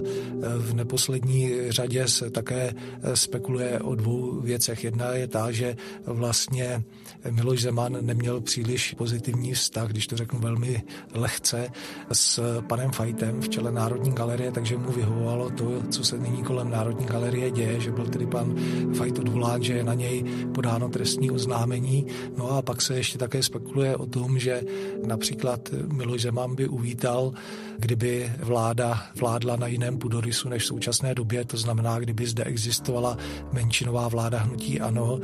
v 0.58 0.74
neposlední 0.74 1.52
řadě 1.68 2.08
se 2.08 2.30
také 2.30 2.74
spekuluje 3.14 3.80
o 3.80 3.94
dvou 3.94 4.40
věcech. 4.40 4.84
Jedna 4.84 5.12
je 5.12 5.28
ta, 5.28 5.50
že 5.50 5.76
vlastně 6.06 6.29
vlastně 6.30 6.84
Miloš 7.30 7.62
Zeman 7.62 7.96
neměl 8.00 8.40
příliš 8.40 8.94
pozitivní 8.98 9.54
vztah, 9.54 9.88
když 9.88 10.06
to 10.06 10.16
řeknu 10.16 10.40
velmi 10.40 10.82
lehce, 11.14 11.68
s 12.12 12.60
panem 12.60 12.90
Fajtem 12.90 13.40
v 13.40 13.48
čele 13.48 13.72
Národní 13.72 14.12
galerie, 14.12 14.52
takže 14.52 14.76
mu 14.76 14.92
vyhovovalo 14.92 15.50
to, 15.50 15.82
co 15.90 16.04
se 16.04 16.18
nyní 16.18 16.42
kolem 16.42 16.70
Národní 16.70 17.06
galerie 17.06 17.50
děje, 17.50 17.80
že 17.80 17.90
byl 17.90 18.06
tedy 18.06 18.26
pan 18.26 18.54
Fajt 18.94 19.18
odvolán, 19.18 19.62
že 19.62 19.72
je 19.72 19.84
na 19.84 19.94
něj 19.94 20.24
podáno 20.54 20.88
trestní 20.88 21.30
oznámení. 21.30 22.06
No 22.36 22.50
a 22.50 22.62
pak 22.62 22.82
se 22.82 22.96
ještě 22.96 23.18
také 23.18 23.42
spekuluje 23.42 23.96
o 23.96 24.06
tom, 24.06 24.38
že 24.38 24.62
například 25.06 25.68
Miloš 25.92 26.22
Zeman 26.22 26.54
by 26.54 26.68
uvítal, 26.68 27.32
kdyby 27.78 28.32
vláda 28.38 29.02
vládla 29.20 29.56
na 29.56 29.66
jiném 29.66 29.98
půdorysu 29.98 30.48
než 30.48 30.62
v 30.62 30.66
současné 30.66 31.14
době, 31.14 31.44
to 31.44 31.56
znamená, 31.56 31.98
kdyby 31.98 32.26
zde 32.26 32.44
existovala 32.44 33.16
menšinová 33.52 34.08
vláda 34.08 34.38
hnutí 34.38 34.80
ANO, 34.80 35.20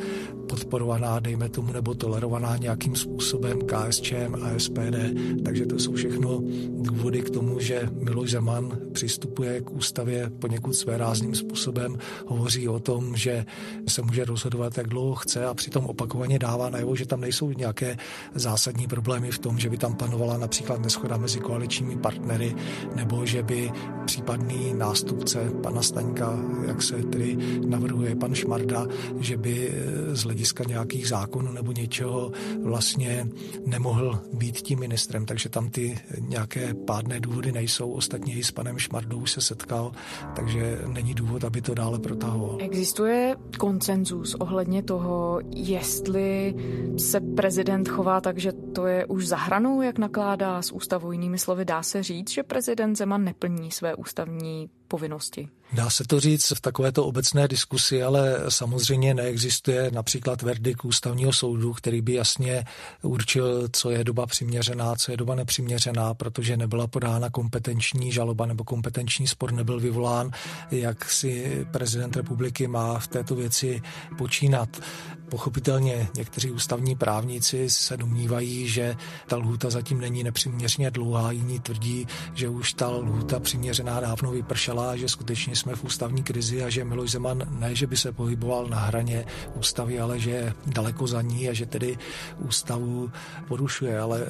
podporovaná, 0.49 0.96
dejme 1.21 1.49
tomu, 1.49 1.73
nebo 1.73 1.95
tolerovaná 1.95 2.57
nějakým 2.57 2.97
způsobem 2.97 3.59
KSČM 3.67 4.35
a 4.43 4.59
SPD. 4.59 4.97
Takže 5.45 5.67
to 5.67 5.79
jsou 5.79 5.93
všechno 5.93 6.43
důvody 6.69 7.23
k 7.23 7.31
tomu, 7.31 7.61
že 7.61 7.89
Miloš 7.93 8.31
Zeman 8.31 8.79
přistupuje 8.93 9.61
k 9.61 9.71
ústavě 9.71 10.31
poněkud 10.39 10.73
své 10.73 10.99
rázným 10.99 11.35
způsobem, 11.35 11.99
hovoří 12.27 12.69
o 12.69 12.81
tom, 12.81 13.17
že 13.17 13.45
se 13.89 14.03
může 14.03 14.25
rozhodovat, 14.25 14.79
jak 14.79 14.89
dlouho 14.89 15.15
chce 15.15 15.45
a 15.45 15.55
přitom 15.55 15.87
opakovaně 15.87 16.39
dává 16.39 16.71
najevo, 16.71 16.97
že 16.97 17.07
tam 17.07 17.21
nejsou 17.21 17.51
nějaké 17.51 17.97
zásadní 18.35 18.87
problémy 18.87 19.31
v 19.31 19.39
tom, 19.39 19.59
že 19.59 19.71
by 19.71 19.79
tam 19.79 19.95
panovala 19.95 20.39
například 20.39 20.83
neschoda 20.83 21.17
mezi 21.17 21.41
koaličními 21.41 21.97
partnery 21.97 22.55
nebo 22.95 23.27
že 23.27 23.43
by 23.43 23.73
případný 24.07 24.75
nástupce 24.75 25.51
pana 25.63 25.83
Staňka, 25.83 26.39
jak 26.67 26.83
se 26.83 26.95
tedy 26.95 27.37
navrhuje 27.67 28.17
pan 28.17 28.35
Šmarda, 28.35 28.87
že 29.19 29.37
by 29.37 29.73
z 30.13 30.23
hlediska 30.23 30.65
nějak 30.69 30.86
nějakých 30.87 31.09
zákonů 31.09 31.53
nebo 31.53 31.73
něčeho 31.73 32.31
vlastně 32.63 33.27
nemohl 33.67 34.21
být 34.33 34.57
tím 34.57 34.79
ministrem, 34.79 35.27
takže 35.27 35.49
tam 35.49 35.69
ty 35.69 35.99
nějaké 36.21 36.75
pádné 36.75 37.21
důvody 37.21 37.53
nejsou. 37.53 37.91
Ostatně 37.91 38.35
i 38.35 38.45
s 38.45 38.51
panem 38.51 38.79
Šmardou 38.79 39.27
se 39.27 39.41
setkal, 39.41 39.93
takže 40.37 40.79
není 40.87 41.15
důvod, 41.15 41.45
aby 41.45 41.61
to 41.61 41.75
dále 41.75 41.99
protahoval. 41.99 42.59
Existuje 42.61 43.37
koncenzus 43.59 44.35
ohledně 44.35 44.83
toho, 44.83 45.41
jestli 45.55 46.55
se 46.99 47.21
prezident 47.21 47.89
chová 47.89 48.21
tak, 48.21 48.39
že 48.39 48.53
to 48.53 48.87
je 48.87 49.07
už 49.07 49.27
za 49.27 49.37
hranou, 49.37 49.83
jak 49.83 49.99
nakládá 49.99 50.63
s 50.63 50.73
ústavou. 50.73 51.13
Jinými 51.13 51.39
slovy, 51.39 51.65
dá 51.65 51.83
se 51.83 52.03
říct, 52.03 52.31
že 52.31 52.43
prezident 52.43 52.97
Zeman 52.97 53.25
neplní 53.25 53.71
své 53.71 53.95
ústavní 53.95 54.69
povinnosti. 54.87 55.49
Dá 55.73 55.91
se 55.91 56.05
to 56.05 56.21
říct 56.21 56.53
v 56.57 56.61
takovéto 56.61 57.05
obecné 57.05 57.49
diskusi, 57.49 58.03
ale 58.03 58.37
samozřejmě 58.49 59.15
neexistuje 59.15 59.91
například 59.91 60.43
verdikt 60.43 60.85
ústavního 60.85 61.33
soudu, 61.33 61.73
který 61.73 62.01
by 62.03 62.15
jasně 62.15 62.65
určil, 63.03 63.69
co 63.73 63.91
je 63.91 64.05
doba 64.05 64.27
přiměřená, 64.27 64.97
co 64.97 65.11
je 65.11 65.17
doba 65.17 65.35
nepřiměřená, 65.35 66.15
protože 66.15 66.57
nebyla 66.57 66.87
podána 66.87 67.31
kompetenční 67.31 68.13
žaloba 68.13 68.47
nebo 68.47 68.65
kompetenční 68.65 69.27
spor 69.27 69.53
nebyl 69.53 69.81
vyvolán, 69.81 70.31
jak 70.71 71.11
si 71.11 71.67
prezident 71.71 72.17
republiky 72.17 72.69
má 72.69 72.99
v 72.99 73.09
této 73.09 73.35
věci 73.35 73.83
počínat. 74.19 74.81
Pochopitelně 75.29 76.09
někteří 76.17 76.51
ústavní 76.51 76.97
právníci 76.97 77.71
se 77.71 77.97
domnívají, 77.97 78.69
že 78.69 78.97
ta 79.27 79.37
lhůta 79.37 79.71
zatím 79.71 80.01
není 80.01 80.25
nepřiměřeně 80.25 80.91
dlouhá, 80.91 81.31
jiní 81.31 81.61
tvrdí, 81.61 82.07
že 82.35 82.49
už 82.49 82.73
ta 82.73 82.89
lhůta 82.89 83.41
přiměřená 83.41 84.01
dávno 84.01 84.31
vypršela, 84.31 84.76
že 84.95 85.09
skutečně 85.09 85.57
jsme 85.57 85.75
v 85.75 85.85
ústavní 85.85 86.23
krizi 86.23 86.65
a 86.65 86.71
že 86.71 86.85
Miloš 86.85 87.11
Zeman 87.11 87.43
ne, 87.59 87.75
že 87.75 87.87
by 87.87 87.97
se 87.97 88.13
pohyboval 88.13 88.67
na 88.67 88.79
hraně 88.79 89.25
ústavy, 89.55 90.01
ale 90.01 90.19
že 90.19 90.31
je 90.31 90.55
daleko 90.67 91.07
za 91.07 91.23
ní 91.23 91.49
a 91.49 91.53
že 91.53 91.67
tedy 91.67 91.99
ústavu 92.39 93.11
porušuje. 93.49 93.99
Ale 93.99 94.27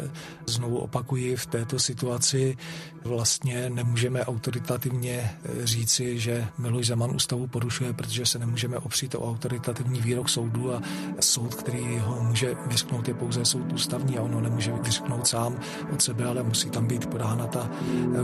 znovu 0.47 0.79
opakuji, 0.79 1.37
v 1.37 1.47
této 1.47 1.79
situaci 1.79 2.57
vlastně 3.05 3.71
nemůžeme 3.71 4.25
autoritativně 4.25 5.31
říci, 5.65 6.19
že 6.19 6.47
Miloš 6.59 6.87
Zeman 6.87 7.17
ústavu 7.17 7.47
porušuje, 7.47 7.93
protože 7.93 8.27
se 8.27 8.39
nemůžeme 8.39 8.79
opřít 8.79 9.15
o 9.15 9.31
autoritativní 9.31 10.01
výrok 10.01 10.29
soudu 10.29 10.75
a 10.75 10.83
soud, 11.21 11.55
který 11.55 11.99
ho 11.99 12.23
může 12.23 12.55
vyřknout, 12.67 13.09
je 13.09 13.15
pouze 13.15 13.45
soud 13.45 13.73
ústavní 13.73 14.19
a 14.19 14.23
ono 14.23 14.41
nemůže 14.41 14.73
vyřknout 14.83 15.27
sám 15.27 15.59
od 15.93 16.03
sebe, 16.03 16.25
ale 16.25 16.43
musí 16.43 16.71
tam 16.71 16.87
být 16.87 17.07
podána 17.07 17.47
ta 17.47 17.71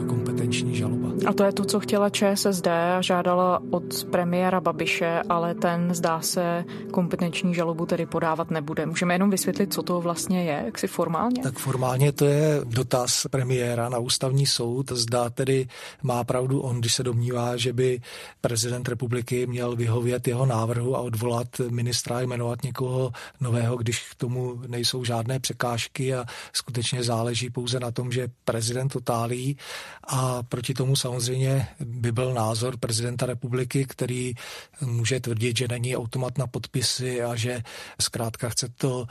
kompetenční 0.07 0.77
žaloba. 0.77 1.09
A 1.27 1.33
to 1.33 1.45
je 1.45 1.53
to, 1.53 1.65
co 1.65 1.81
chtěla 1.81 2.11
ČSSD 2.13 2.67
a 2.67 3.01
žádala 3.01 3.63
od 3.71 4.05
premiéra 4.11 4.61
Babiše, 4.61 5.23
ale 5.29 5.55
ten 5.55 5.95
zdá 5.95 6.21
se 6.21 6.65
kompetenční 6.91 7.55
žalobu 7.55 7.87
tedy 7.87 8.07
podávat 8.07 8.51
nebude. 8.51 8.87
Můžeme 8.87 9.15
jenom 9.15 9.31
vysvětlit, 9.31 9.75
co 9.75 9.83
to 9.83 10.01
vlastně 10.01 10.45
je, 10.45 10.63
jak 10.65 10.79
si 10.79 10.87
formálně? 10.87 11.43
Tak 11.43 11.59
formálně 11.59 12.13
to 12.13 12.25
je 12.25 12.61
dotaz 12.65 13.27
premiéra 13.31 13.89
na 13.89 13.99
ústavní 13.99 14.47
soud. 14.47 14.93
Zdá 14.93 15.31
tedy 15.31 15.69
má 16.03 16.25
pravdu 16.25 16.61
on, 16.61 16.81
když 16.81 16.95
se 16.95 17.03
domnívá, 17.03 17.57
že 17.57 17.73
by 17.73 18.01
prezident 18.41 18.89
republiky 18.89 19.47
měl 19.47 19.77
vyhovět 19.77 20.29
jeho 20.29 20.47
návrhu 20.47 20.97
a 20.97 21.01
odvolat 21.01 21.49
ministra 21.71 22.21
jmenovat 22.21 22.63
někoho 22.63 23.13
nového, 23.41 23.77
když 23.77 24.11
k 24.11 24.15
tomu 24.15 24.61
nejsou 24.67 25.05
žádné 25.05 25.41
překážky 25.41 26.15
a 26.15 26.25
skutečně 26.53 27.03
záleží 27.03 27.51
pouze 27.51 27.81
na 27.81 27.91
tom, 27.91 28.13
že 28.13 28.29
prezident 28.45 28.97
otálí 28.97 29.57
a 30.09 30.43
proti 30.43 30.75
tomu 30.75 30.97
samozřejmě 30.97 31.67
by 32.03 32.13
byl 32.13 32.35
názor 32.35 32.77
prezidenta 32.77 33.27
republiky, 33.27 33.87
který 33.89 34.35
může 34.81 35.21
tvrdit, 35.21 35.59
že 35.59 35.69
není 35.69 35.97
automat 35.97 36.39
na 36.39 36.47
podpisy 36.47 37.23
a 37.23 37.37
že 37.37 37.63
zkrátka 38.01 38.49
chce 38.49 38.69
to 38.69 39.07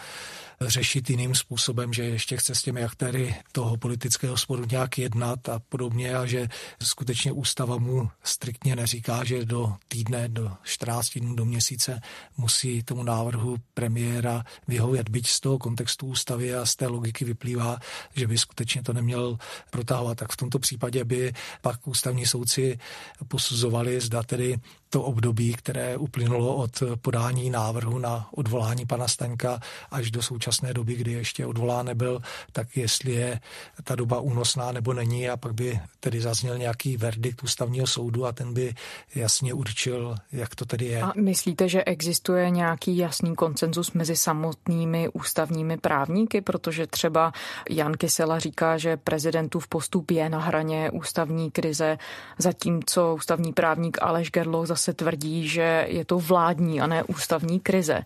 řešit 0.62 1.10
jiným 1.10 1.36
způsobem, 1.36 1.94
že 1.94 2.04
ještě 2.04 2.38
chce 2.38 2.56
s 2.56 2.62
těmi 2.62 2.84
aktéry 2.84 3.36
toho 3.52 3.78
politického 3.78 4.38
sporu 4.38 4.66
nějak 4.72 4.98
jednat 4.98 5.50
a 5.50 5.60
podobně 5.60 6.16
a 6.16 6.26
že 6.26 6.48
skutečně 6.84 7.32
ústava 7.32 7.78
mu 7.78 8.10
striktně 8.24 8.76
neříká, 8.76 9.24
že 9.24 9.46
do 9.46 9.74
týdne, 9.88 10.28
do 10.28 10.52
14 10.64 11.20
dnů, 11.20 11.36
do 11.36 11.46
měsíce 11.46 12.02
musí 12.38 12.84
tomu 12.84 13.04
návrhu 13.04 13.58
premiéra 13.74 14.44
vyhovět. 14.68 15.10
Byť 15.10 15.28
z 15.28 15.40
toho 15.40 15.58
kontextu 15.58 16.08
ústavy 16.08 16.56
a 16.56 16.66
z 16.66 16.76
té 16.76 16.88
logiky 16.88 17.26
vyplývá, 17.26 17.80
že 18.16 18.28
by 18.28 18.38
skutečně 18.38 18.84
to 18.84 18.94
neměl 18.94 19.38
protahovat. 19.70 20.18
Tak 20.18 20.32
v 20.32 20.38
tomto 20.38 20.60
případě 20.60 21.04
by 21.04 21.34
pak 21.62 21.88
ústavní 21.88 22.26
soudci 22.26 22.80
posuzovali, 23.28 24.02
zda 24.02 24.24
tedy 24.24 24.58
to 24.92 25.02
období, 25.04 25.54
které 25.54 25.98
uplynulo 25.98 26.56
od 26.56 26.84
podání 27.02 27.50
návrhu 27.50 28.00
na 28.00 28.28
odvolání 28.32 28.86
pana 28.86 29.08
Staňka 29.08 29.60
až 29.92 30.12
do 30.12 30.22
současné 30.22 30.74
doby, 30.74 30.96
kdy 30.96 31.12
ještě 31.12 31.46
odvolán 31.46 31.86
nebyl, 31.86 32.22
tak 32.52 32.78
jestli 32.78 33.12
je 33.12 33.40
ta 33.84 33.96
doba 33.96 34.20
únosná 34.20 34.72
nebo 34.72 34.94
není 34.94 35.30
a 35.30 35.38
pak 35.38 35.54
by 35.54 35.80
tedy 36.00 36.22
zazněl 36.22 36.58
nějaký 36.58 36.98
verdikt 36.98 37.44
ústavního 37.44 37.88
soudu 37.88 38.26
a 38.26 38.32
ten 38.32 38.54
by 38.54 38.74
jasně 39.16 39.54
určil, 39.54 40.16
jak 40.32 40.56
to 40.56 40.66
tedy 40.66 40.86
je. 40.86 41.02
A 41.02 41.14
myslíte, 41.16 41.70
že 41.70 41.84
existuje 41.84 42.50
nějaký 42.50 42.98
jasný 42.98 43.36
koncenzus 43.36 43.92
mezi 43.92 44.16
samotnými 44.16 45.10
ústavními 45.10 45.78
právníky, 45.78 46.42
protože 46.42 46.88
třeba 46.88 47.32
Jan 47.70 47.94
Kysela 47.94 48.40
říká, 48.40 48.78
že 48.78 48.98
prezidentův 48.98 49.68
postup 49.68 50.12
je 50.12 50.30
na 50.30 50.40
hraně 50.40 50.92
ústavní 50.92 51.52
krize, 51.52 51.98
zatímco 52.38 53.16
ústavní 53.16 53.54
právník 53.54 53.98
Aleš 54.02 54.32
Gerloch 54.32 54.68
zase 54.68 54.81
zase 54.82 54.94
tvrdí, 54.94 55.48
že 55.48 55.86
je 55.90 56.06
to 56.06 56.20
vládní 56.20 56.82
a 56.82 56.88
ne 56.88 57.04
ústavní 57.04 57.60
krize. 57.60 58.02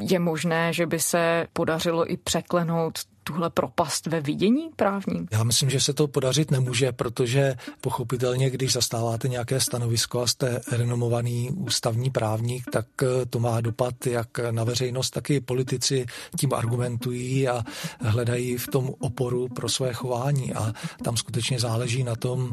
Je 0.00 0.18
možné, 0.18 0.72
že 0.72 0.86
by 0.86 1.00
se 1.00 1.46
podařilo 1.52 2.10
i 2.12 2.16
překlenout 2.16 2.98
tuhle 3.24 3.50
propast 3.50 4.06
ve 4.06 4.20
vidění 4.20 4.70
právním? 4.76 5.28
Já 5.30 5.44
myslím, 5.44 5.70
že 5.70 5.80
se 5.80 5.92
to 5.92 6.08
podařit 6.08 6.50
nemůže, 6.50 6.92
protože 6.92 7.54
pochopitelně, 7.80 8.50
když 8.50 8.72
zastáváte 8.72 9.28
nějaké 9.28 9.60
stanovisko 9.60 10.20
a 10.20 10.26
jste 10.26 10.60
renomovaný 10.72 11.50
ústavní 11.50 12.10
právník, 12.10 12.64
tak 12.72 12.86
eh, 13.02 13.26
to 13.26 13.38
má 13.38 13.60
dopad 13.60 14.06
jak 14.06 14.28
na 14.50 14.64
veřejnost, 14.64 15.10
tak 15.10 15.30
i 15.30 15.40
politici 15.40 16.06
tím 16.38 16.54
argumentují 16.54 17.48
a 17.48 17.64
hledají 18.00 18.56
v 18.56 18.68
tom 18.68 18.90
oporu 18.98 19.48
pro 19.48 19.68
své 19.68 19.92
chování 19.92 20.54
a 20.54 20.72
tam 21.04 21.16
skutečně 21.16 21.58
záleží 21.58 22.04
na 22.04 22.16
tom, 22.16 22.52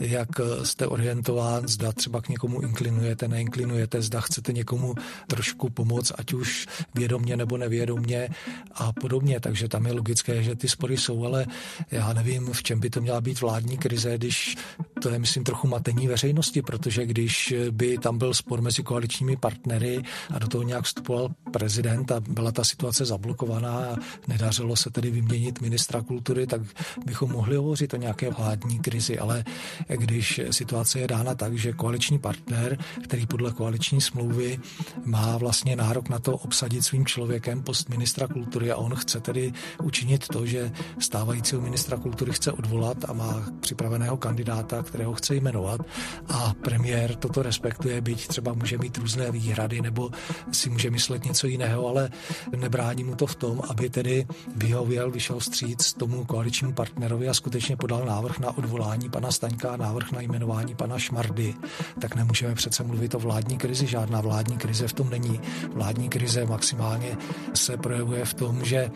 jak 0.00 0.28
jste 0.62 0.86
orientován, 0.86 1.68
zda 1.68 1.92
třeba 1.92 2.20
k 2.20 2.28
někomu 2.28 2.60
inklinujete, 2.60 3.28
neinklinujete, 3.28 4.02
zda 4.02 4.20
chcete 4.20 4.52
někomu 4.52 4.94
trošku 5.26 5.70
pomoct, 5.70 6.12
ať 6.18 6.32
už 6.32 6.66
vědomně 6.94 7.36
nebo 7.36 7.56
nevědomně 7.56 8.28
a 8.74 8.92
podobně. 8.92 9.40
Takže 9.40 9.68
tam 9.68 9.86
je 9.86 9.92
že 10.40 10.54
ty 10.54 10.68
spory 10.68 10.96
jsou, 10.96 11.24
ale 11.24 11.46
já 11.90 12.12
nevím, 12.12 12.52
v 12.52 12.62
čem 12.62 12.80
by 12.80 12.90
to 12.90 13.00
měla 13.00 13.20
být 13.20 13.40
vládní 13.40 13.78
krize, 13.78 14.18
když 14.18 14.56
to 15.02 15.10
je, 15.10 15.18
myslím, 15.18 15.44
trochu 15.44 15.68
matení 15.68 16.08
veřejnosti, 16.08 16.62
protože 16.62 17.06
když 17.06 17.54
by 17.70 17.98
tam 17.98 18.18
byl 18.18 18.34
spor 18.34 18.60
mezi 18.60 18.82
koaličními 18.82 19.36
partnery 19.36 20.02
a 20.34 20.38
do 20.38 20.48
toho 20.48 20.62
nějak 20.62 20.84
vstupoval 20.84 21.28
prezident 21.52 22.12
a 22.12 22.20
byla 22.20 22.52
ta 22.52 22.64
situace 22.64 23.04
zablokovaná 23.04 23.78
a 23.78 23.96
nedařilo 24.28 24.76
se 24.76 24.90
tedy 24.90 25.10
vyměnit 25.10 25.60
ministra 25.60 26.02
kultury, 26.02 26.46
tak 26.46 26.60
bychom 27.06 27.32
mohli 27.32 27.56
hovořit 27.56 27.94
o 27.94 27.96
nějaké 27.96 28.30
vládní 28.30 28.78
krizi, 28.78 29.18
ale 29.18 29.44
když 29.88 30.40
situace 30.50 30.98
je 30.98 31.06
dána 31.06 31.34
tak, 31.34 31.58
že 31.58 31.72
koaliční 31.72 32.18
partner, 32.18 32.78
který 33.04 33.26
podle 33.26 33.52
koaliční 33.52 34.00
smlouvy 34.00 34.58
má 35.04 35.36
vlastně 35.36 35.76
nárok 35.76 36.08
na 36.08 36.18
to 36.18 36.36
obsadit 36.36 36.82
svým 36.82 37.06
člověkem 37.06 37.62
post 37.62 37.88
ministra 37.88 38.26
kultury 38.26 38.70
a 38.70 38.76
on 38.76 38.94
chce 38.94 39.20
tedy 39.20 39.52
učinit 39.82 39.97
to, 40.32 40.46
že 40.46 40.72
stávajícího 40.98 41.60
ministra 41.60 41.96
kultury 41.96 42.32
chce 42.32 42.52
odvolat 42.52 42.96
a 43.08 43.12
má 43.12 43.42
připraveného 43.60 44.16
kandidáta, 44.16 44.82
kterého 44.82 45.14
chce 45.14 45.34
jmenovat 45.34 45.80
a 46.28 46.54
premiér 46.62 47.14
toto 47.14 47.42
respektuje, 47.42 48.00
byť 48.00 48.28
třeba 48.28 48.52
může 48.52 48.78
mít 48.78 48.98
různé 48.98 49.30
výhrady 49.30 49.80
nebo 49.80 50.10
si 50.52 50.70
může 50.70 50.90
myslet 50.90 51.24
něco 51.24 51.46
jiného, 51.46 51.88
ale 51.88 52.10
nebrání 52.56 53.04
mu 53.04 53.14
to 53.14 53.26
v 53.26 53.34
tom, 53.34 53.62
aby 53.68 53.90
tedy 53.90 54.26
vyhověl, 54.56 55.10
vyšel 55.10 55.38
vstříc 55.38 55.92
tomu 55.92 56.24
koaličnímu 56.24 56.72
partnerovi 56.72 57.28
a 57.28 57.34
skutečně 57.34 57.76
podal 57.76 58.04
návrh 58.04 58.38
na 58.38 58.58
odvolání 58.58 59.10
pana 59.10 59.30
Staňka, 59.30 59.76
návrh 59.76 60.12
na 60.12 60.20
jmenování 60.20 60.74
pana 60.74 60.98
Šmardy, 60.98 61.54
tak 62.00 62.14
nemůžeme 62.14 62.54
přece 62.54 62.84
mluvit 62.84 63.14
o 63.14 63.18
vládní 63.18 63.58
krizi. 63.58 63.86
Žádná 63.86 64.20
vládní 64.20 64.56
krize 64.56 64.88
v 64.88 64.92
tom 64.92 65.10
není. 65.10 65.40
Vládní 65.74 66.08
krize 66.08 66.46
maximálně 66.46 67.16
se 67.54 67.76
projevuje 67.76 68.24
v 68.24 68.34
tom, 68.34 68.64
že 68.64 68.90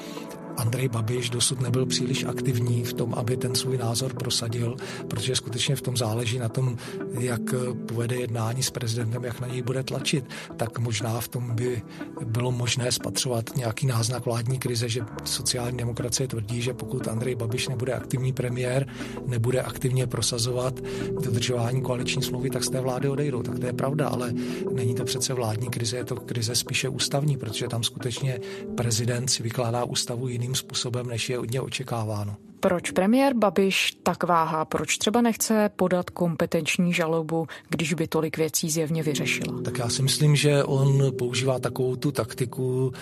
Andrej 0.56 0.88
Babiš 0.88 1.30
dosud 1.30 1.60
nebyl 1.60 1.86
příliš 1.86 2.24
aktivní 2.24 2.84
v 2.84 2.92
tom, 2.92 3.14
aby 3.14 3.36
ten 3.36 3.54
svůj 3.54 3.78
názor 3.78 4.14
prosadil, 4.14 4.76
protože 5.08 5.36
skutečně 5.36 5.76
v 5.76 5.82
tom 5.82 5.96
záleží 5.96 6.38
na 6.38 6.48
tom, 6.48 6.76
jak 7.18 7.40
povede 7.88 8.16
jednání 8.16 8.62
s 8.62 8.70
prezidentem, 8.70 9.24
jak 9.24 9.40
na 9.40 9.48
něj 9.48 9.62
bude 9.62 9.82
tlačit. 9.82 10.24
Tak 10.56 10.78
možná 10.78 11.20
v 11.20 11.28
tom 11.28 11.54
by 11.54 11.82
bylo 12.24 12.52
možné 12.52 12.92
spatřovat 12.92 13.56
nějaký 13.56 13.86
náznak 13.86 14.24
vládní 14.24 14.58
krize, 14.58 14.88
že 14.88 15.00
sociální 15.24 15.78
demokracie 15.78 16.28
tvrdí, 16.28 16.62
že 16.62 16.74
pokud 16.74 17.08
Andrej 17.08 17.34
Babiš 17.34 17.68
nebude 17.68 17.92
aktivní 17.92 18.32
premiér, 18.32 18.86
nebude 19.26 19.62
aktivně 19.62 20.06
prosazovat 20.06 20.80
dodržování 21.24 21.82
koaliční 21.82 22.22
smlouvy, 22.22 22.50
tak 22.50 22.64
z 22.64 22.70
té 22.70 22.80
vlády 22.80 23.08
odejdou. 23.08 23.42
Tak 23.42 23.58
to 23.58 23.66
je 23.66 23.72
pravda, 23.72 24.08
ale 24.08 24.32
není 24.72 24.94
to 24.94 25.04
přece 25.04 25.34
vládní 25.34 25.70
krize, 25.70 25.96
je 25.96 26.04
to 26.04 26.16
krize 26.16 26.54
spíše 26.54 26.88
ústavní, 26.88 27.36
protože 27.36 27.68
tam 27.68 27.82
skutečně 27.82 28.40
prezident 28.76 29.28
si 29.28 29.42
vykládá 29.42 29.84
ústavu 29.84 30.28
jiným 30.42 30.54
způsobem, 30.54 31.06
než 31.06 31.30
je 31.30 31.38
od 31.38 31.50
něj 31.50 31.60
očekáváno. 31.60 32.36
Proč 32.62 32.90
premiér 32.90 33.34
Babiš 33.34 33.98
tak 34.02 34.24
váhá? 34.24 34.64
Proč 34.64 34.98
třeba 34.98 35.20
nechce 35.20 35.70
podat 35.76 36.10
kompetenční 36.10 36.92
žalobu, 36.92 37.46
když 37.68 37.94
by 37.94 38.06
tolik 38.06 38.36
věcí 38.36 38.70
zjevně 38.70 39.02
vyřešila? 39.02 39.60
Tak 39.64 39.78
já 39.78 39.88
si 39.88 40.02
myslím, 40.02 40.36
že 40.36 40.64
on 40.64 41.12
používá 41.18 41.58
takovou 41.58 41.96
tu 41.96 42.12
taktiku, 42.12 42.92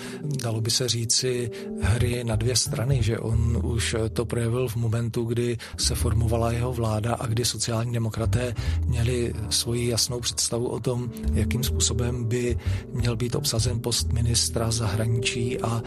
dalo 0.43 0.61
by 0.61 0.71
se 0.71 0.89
říci, 0.89 1.51
hry 1.81 2.25
na 2.25 2.37
dvě 2.37 2.57
strany, 2.57 3.03
že 3.03 3.19
on 3.19 3.61
už 3.65 3.97
to 4.13 4.25
projevil 4.25 4.69
v 4.69 4.77
momentu, 4.77 5.25
kdy 5.25 5.57
se 5.79 5.95
formovala 5.95 6.53
jeho 6.53 6.73
vláda 6.73 7.15
a 7.15 7.27
kdy 7.27 7.45
sociální 7.45 7.93
demokraté 7.93 8.55
měli 8.87 9.33
svoji 9.51 9.89
jasnou 9.89 10.21
představu 10.21 10.69
o 10.69 10.81
tom, 10.81 11.11
jakým 11.33 11.65
způsobem 11.65 12.25
by 12.25 12.57
měl 12.93 13.17
být 13.17 13.35
obsazen 13.35 13.81
post 13.81 14.13
ministra 14.13 14.71
zahraničí 14.71 15.59
a 15.61 15.83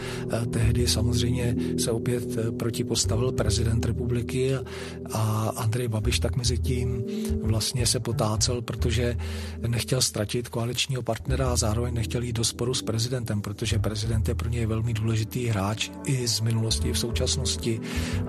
tehdy 0.51 0.87
samozřejmě 0.87 1.55
se 1.77 1.91
opět 1.91 2.23
protipostavil 2.57 3.31
prezident 3.31 3.62
prezident 3.63 3.85
republiky 3.85 4.55
a 5.13 5.53
Andrej 5.55 5.87
Babiš 5.87 6.19
tak 6.19 6.35
mezi 6.35 6.57
tím 6.57 7.03
vlastně 7.43 7.87
se 7.87 7.99
potácel, 7.99 8.61
protože 8.61 9.17
nechtěl 9.67 10.01
ztratit 10.01 10.49
koaličního 10.49 11.01
partnera 11.01 11.51
a 11.51 11.55
zároveň 11.55 11.93
nechtěl 11.93 12.23
jít 12.23 12.35
do 12.35 12.43
sporu 12.43 12.73
s 12.73 12.81
prezidentem, 12.81 13.41
protože 13.41 13.79
prezident 13.79 14.27
je 14.27 14.35
pro 14.35 14.49
něj 14.49 14.65
velmi 14.65 14.93
důležitý 14.93 15.47
hráč 15.47 15.89
i 16.05 16.27
z 16.27 16.39
minulosti, 16.41 16.89
i 16.89 16.93
v 16.93 16.99
současnosti 16.99 17.79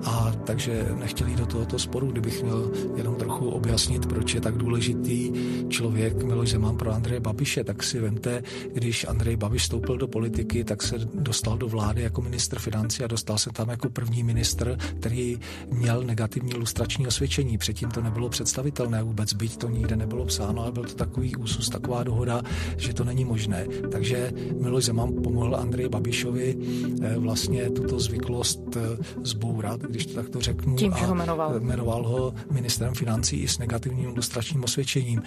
a 0.03 0.31
takže 0.45 0.87
nechtěl 0.99 1.27
jít 1.27 1.39
do 1.39 1.45
tohoto 1.45 1.79
sporu. 1.79 2.11
Kdybych 2.11 2.43
měl 2.43 2.71
jenom 2.95 3.15
trochu 3.15 3.49
objasnit, 3.49 4.05
proč 4.05 4.33
je 4.33 4.41
tak 4.41 4.57
důležitý 4.57 5.31
člověk 5.69 6.23
Miloš 6.23 6.49
Zeman 6.49 6.77
pro 6.77 6.93
Andreje 6.93 7.19
Babiše, 7.19 7.63
tak 7.63 7.83
si 7.83 7.99
vemte, 7.99 8.43
když 8.73 9.05
Andrej 9.07 9.35
Babiš 9.35 9.61
vstoupil 9.61 9.97
do 9.97 10.07
politiky, 10.07 10.63
tak 10.63 10.83
se 10.83 10.95
dostal 11.13 11.57
do 11.57 11.67
vlády 11.67 12.01
jako 12.01 12.21
ministr 12.21 12.59
financí 12.59 13.03
a 13.03 13.07
dostal 13.07 13.37
se 13.37 13.49
tam 13.49 13.69
jako 13.69 13.89
první 13.89 14.23
ministr, 14.23 14.77
který 14.99 15.24
měl 15.71 16.03
negativní 16.03 16.53
lustrační 16.53 17.07
osvědčení. 17.07 17.57
Předtím 17.57 17.89
to 17.91 18.01
nebylo 18.01 18.29
představitelné 18.29 19.03
vůbec, 19.03 19.33
byť 19.33 19.57
to 19.57 19.69
nikde 19.69 19.95
nebylo 19.95 20.25
psáno, 20.25 20.61
ale 20.61 20.71
byl 20.71 20.83
to 20.83 20.95
takový 20.95 21.35
úsus, 21.35 21.69
taková 21.69 22.03
dohoda, 22.03 22.41
že 22.77 22.93
to 22.93 23.03
není 23.03 23.25
možné. 23.25 23.65
Takže 23.91 24.31
Miloš 24.61 24.85
Zeman 24.85 25.13
pomohl 25.23 25.55
Andreji 25.55 25.89
Babišovi 25.89 26.57
eh, 27.01 27.17
vlastně 27.17 27.69
tuto 27.69 27.99
zvyklost 27.99 28.77
eh, 28.77 28.97
zbourat, 29.23 29.81
když 29.81 30.05
to 30.05 30.13
takto 30.13 30.41
řeknu. 30.41 30.75
Tím, 30.75 30.93
že 30.99 31.05
ho 31.05 31.15
jmenoval. 31.15 31.59
Jmenoval 31.59 32.07
ho 32.07 32.33
ministrem 32.51 32.93
financí 32.93 33.41
i 33.41 33.47
s 33.47 33.57
negativním 33.59 34.09
lustračním 34.15 34.63
osvědčením. 34.63 35.21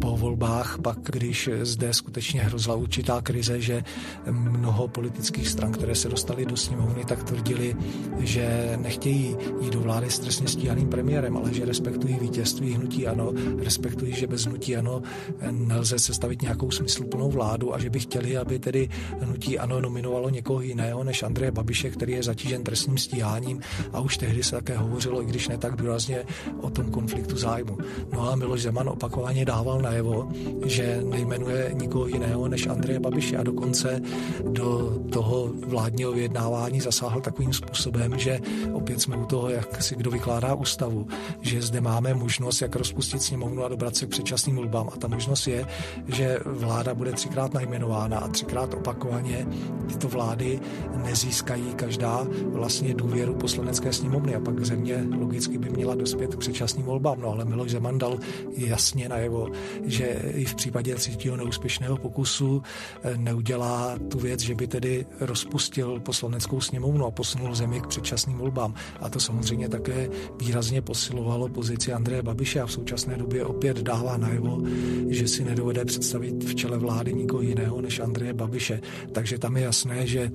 Po 0.00 0.16
volbách 0.16 0.78
pak, 0.82 0.98
když 1.02 1.50
zde 1.62 1.94
skutečně 1.94 2.42
hrozila 2.42 2.76
určitá 2.76 3.20
krize, 3.20 3.60
že 3.60 3.84
mnoho 4.30 4.88
politických 4.88 5.48
stran, 5.48 5.72
které 5.72 5.94
se 5.94 6.08
dostaly 6.08 6.46
do 6.46 6.56
sněmovny, 6.56 7.04
tak 7.04 7.22
tvrdili, 7.22 7.76
že 8.18 8.78
nechtějí 8.80 9.36
jít 9.60 9.72
do 9.72 9.80
vlády 9.80 10.10
s 10.10 10.18
trestně 10.18 10.48
stíhaným 10.48 10.88
premiérem, 10.88 11.36
ale 11.36 11.54
že 11.54 11.64
respektují 11.64 12.18
vítězství 12.18 12.74
hnutí 12.74 13.06
ano, 13.06 13.32
respektují, 13.58 14.14
že 14.14 14.26
bez 14.26 14.46
hnutí 14.46 14.76
ano 14.76 15.02
nelze 15.50 15.98
sestavit 15.98 16.42
nějakou 16.42 16.70
smysluplnou 16.70 17.30
vládu 17.30 17.74
a 17.74 17.78
že 17.78 17.90
by 17.90 18.00
chtěli, 18.00 18.36
aby 18.36 18.58
tedy 18.58 18.88
hnutí 19.20 19.58
ano 19.58 19.80
nominovalo 19.80 20.30
někoho 20.30 20.60
jiného 20.60 21.04
než 21.04 21.22
Andreje 21.22 21.50
Babiše, 21.50 21.90
který 21.90 22.12
je 22.12 22.22
zatížen 22.22 22.64
trestním 22.64 22.98
stíháním 22.98 23.60
a 23.92 24.00
už 24.00 24.16
tehdy 24.16 24.42
se 24.42 24.50
také 24.50 24.76
hovořilo, 24.76 25.22
i 25.22 25.26
když 25.26 25.48
ne 25.48 25.58
tak 25.58 25.76
důrazně, 25.76 26.24
o 26.60 26.70
tom 26.70 26.90
konfliktu 26.90 27.36
zájmu. 27.36 27.78
No 28.12 28.30
a 28.30 28.36
Miloš 28.36 28.62
Zeman 28.62 28.88
opakovaně 28.88 29.44
dával 29.44 29.80
najevo, 29.80 30.28
že 30.64 31.00
nejmenuje 31.04 31.70
nikoho 31.74 32.06
jiného 32.06 32.48
než 32.48 32.66
Andreje 32.66 33.00
Babiše 33.00 33.36
a 33.36 33.42
dokonce 33.42 34.00
do 34.48 34.98
toho 35.12 35.52
vládního 35.66 36.12
vyjednávání 36.12 36.80
zasáhl 36.80 37.20
takovým 37.20 37.52
způsobem, 37.52 38.18
že 38.18 38.40
opět 38.72 39.00
jsme 39.00 39.16
u 39.16 39.24
toho, 39.24 39.33
jak 39.48 39.82
si 39.82 39.96
kdo 39.96 40.10
vykládá 40.10 40.54
ústavu, 40.54 41.06
že 41.40 41.62
zde 41.62 41.80
máme 41.80 42.14
možnost, 42.14 42.62
jak 42.62 42.76
rozpustit 42.76 43.22
sněmovnu 43.22 43.64
a 43.64 43.68
dobrat 43.68 43.96
se 43.96 44.06
k 44.06 44.08
předčasným 44.08 44.56
volbám. 44.56 44.88
A 44.92 44.96
ta 44.96 45.08
možnost 45.08 45.46
je, 45.46 45.66
že 46.06 46.38
vláda 46.44 46.94
bude 46.94 47.12
třikrát 47.12 47.54
najmenována 47.54 48.18
a 48.18 48.28
třikrát 48.28 48.74
opakovaně 48.74 49.46
tyto 49.86 50.08
vlády 50.08 50.60
nezískají 51.04 51.74
každá 51.74 52.26
vlastně 52.52 52.94
důvěru 52.94 53.34
poslanecké 53.34 53.92
sněmovny 53.92 54.34
a 54.34 54.40
pak 54.40 54.64
země 54.64 55.04
logicky 55.18 55.58
by 55.58 55.70
měla 55.70 55.94
dospět 55.94 56.34
k 56.34 56.38
předčasným 56.38 56.86
volbám. 56.86 57.20
No 57.20 57.28
ale 57.28 57.44
Miloš 57.44 57.70
Zeman 57.70 57.98
dal 57.98 58.18
jasně 58.56 59.08
najevo, 59.08 59.48
že 59.84 60.06
i 60.34 60.44
v 60.44 60.54
případě 60.54 60.94
třetího 60.94 61.36
neúspěšného 61.36 61.96
pokusu 61.96 62.62
eh, 63.02 63.16
neudělá 63.16 63.98
tu 64.08 64.18
věc, 64.18 64.40
že 64.40 64.54
by 64.54 64.66
tedy 64.66 65.06
rozpustil 65.20 66.00
poslaneckou 66.00 66.60
sněmovnu 66.60 67.06
a 67.06 67.10
posunul 67.10 67.54
zemi 67.54 67.80
k 67.80 67.86
předčasným 67.86 68.38
volbám. 68.38 68.74
A 69.00 69.08
to 69.14 69.20
samozřejmě 69.20 69.68
také 69.68 70.10
výrazně 70.40 70.82
posilovalo 70.82 71.48
pozici 71.48 71.92
Andreje 71.92 72.22
Babiše 72.22 72.60
a 72.60 72.66
v 72.66 72.72
současné 72.72 73.16
době 73.16 73.44
opět 73.44 73.78
dává 73.78 74.16
najevo, 74.16 74.62
že 75.08 75.28
si 75.28 75.44
nedovede 75.44 75.84
představit 75.84 76.44
v 76.44 76.54
čele 76.54 76.78
vlády 76.78 77.14
nikoho 77.14 77.42
jiného 77.42 77.80
než 77.80 78.00
Andreje 78.00 78.32
Babiše. 78.32 78.80
Takže 79.12 79.38
tam 79.38 79.56
je 79.56 79.62
jasné, 79.62 80.06
že 80.06 80.30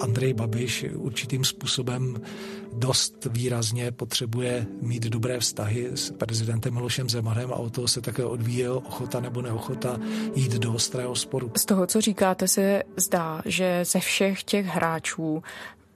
Andrej 0.00 0.34
Babiš 0.34 0.86
určitým 0.94 1.44
způsobem 1.44 2.16
dost 2.72 3.26
výrazně 3.30 3.92
potřebuje 3.92 4.66
mít 4.80 5.02
dobré 5.02 5.40
vztahy 5.40 5.90
s 5.94 6.10
prezidentem 6.10 6.74
Milošem 6.74 7.08
Zemanem 7.08 7.52
a 7.52 7.56
o 7.56 7.70
toho 7.70 7.88
se 7.88 8.00
také 8.00 8.24
odvíje 8.24 8.70
ochota 8.70 9.20
nebo 9.20 9.42
neochota 9.42 10.00
jít 10.34 10.52
do 10.52 10.72
ostrého 10.72 11.14
sporu. 11.16 11.52
Z 11.56 11.64
toho, 11.64 11.86
co 11.86 12.00
říkáte, 12.00 12.48
se 12.48 12.82
zdá, 12.96 13.42
že 13.44 13.84
ze 13.84 14.00
všech 14.00 14.42
těch 14.44 14.66
hráčů 14.66 15.42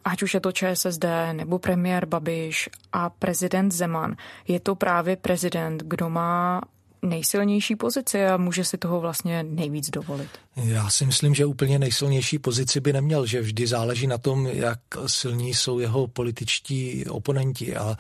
ať 0.07 0.23
už 0.23 0.35
je 0.35 0.41
to 0.41 0.53
ČSSD 0.53 1.05
nebo 1.33 1.59
premiér 1.59 2.07
Babiš 2.07 2.71
a 2.93 3.11
prezident 3.11 3.73
Zeman, 3.73 4.17
je 4.49 4.61
to 4.61 4.75
právě 4.75 5.17
prezident, 5.17 5.83
kdo 5.83 6.11
má 6.11 6.61
nejsilnější 7.03 7.77
pozici 7.77 8.27
a 8.27 8.37
může 8.37 8.65
si 8.65 8.79
toho 8.79 9.01
vlastně 9.01 9.43
nejvíc 9.43 9.91
dovolit. 9.91 10.31
Já 10.57 10.91
si 10.91 11.07
myslím, 11.07 11.35
že 11.35 11.47
úplně 11.47 11.79
nejsilnější 11.79 12.39
pozici 12.39 12.81
by 12.81 12.93
neměl, 12.93 13.27
že 13.27 13.41
vždy 13.41 13.67
záleží 13.67 14.07
na 14.07 14.19
tom, 14.19 14.47
jak 14.47 14.79
silní 15.07 15.55
jsou 15.55 15.79
jeho 15.79 16.07
političtí 16.07 17.05
oponenti. 17.07 17.77
A, 17.77 17.97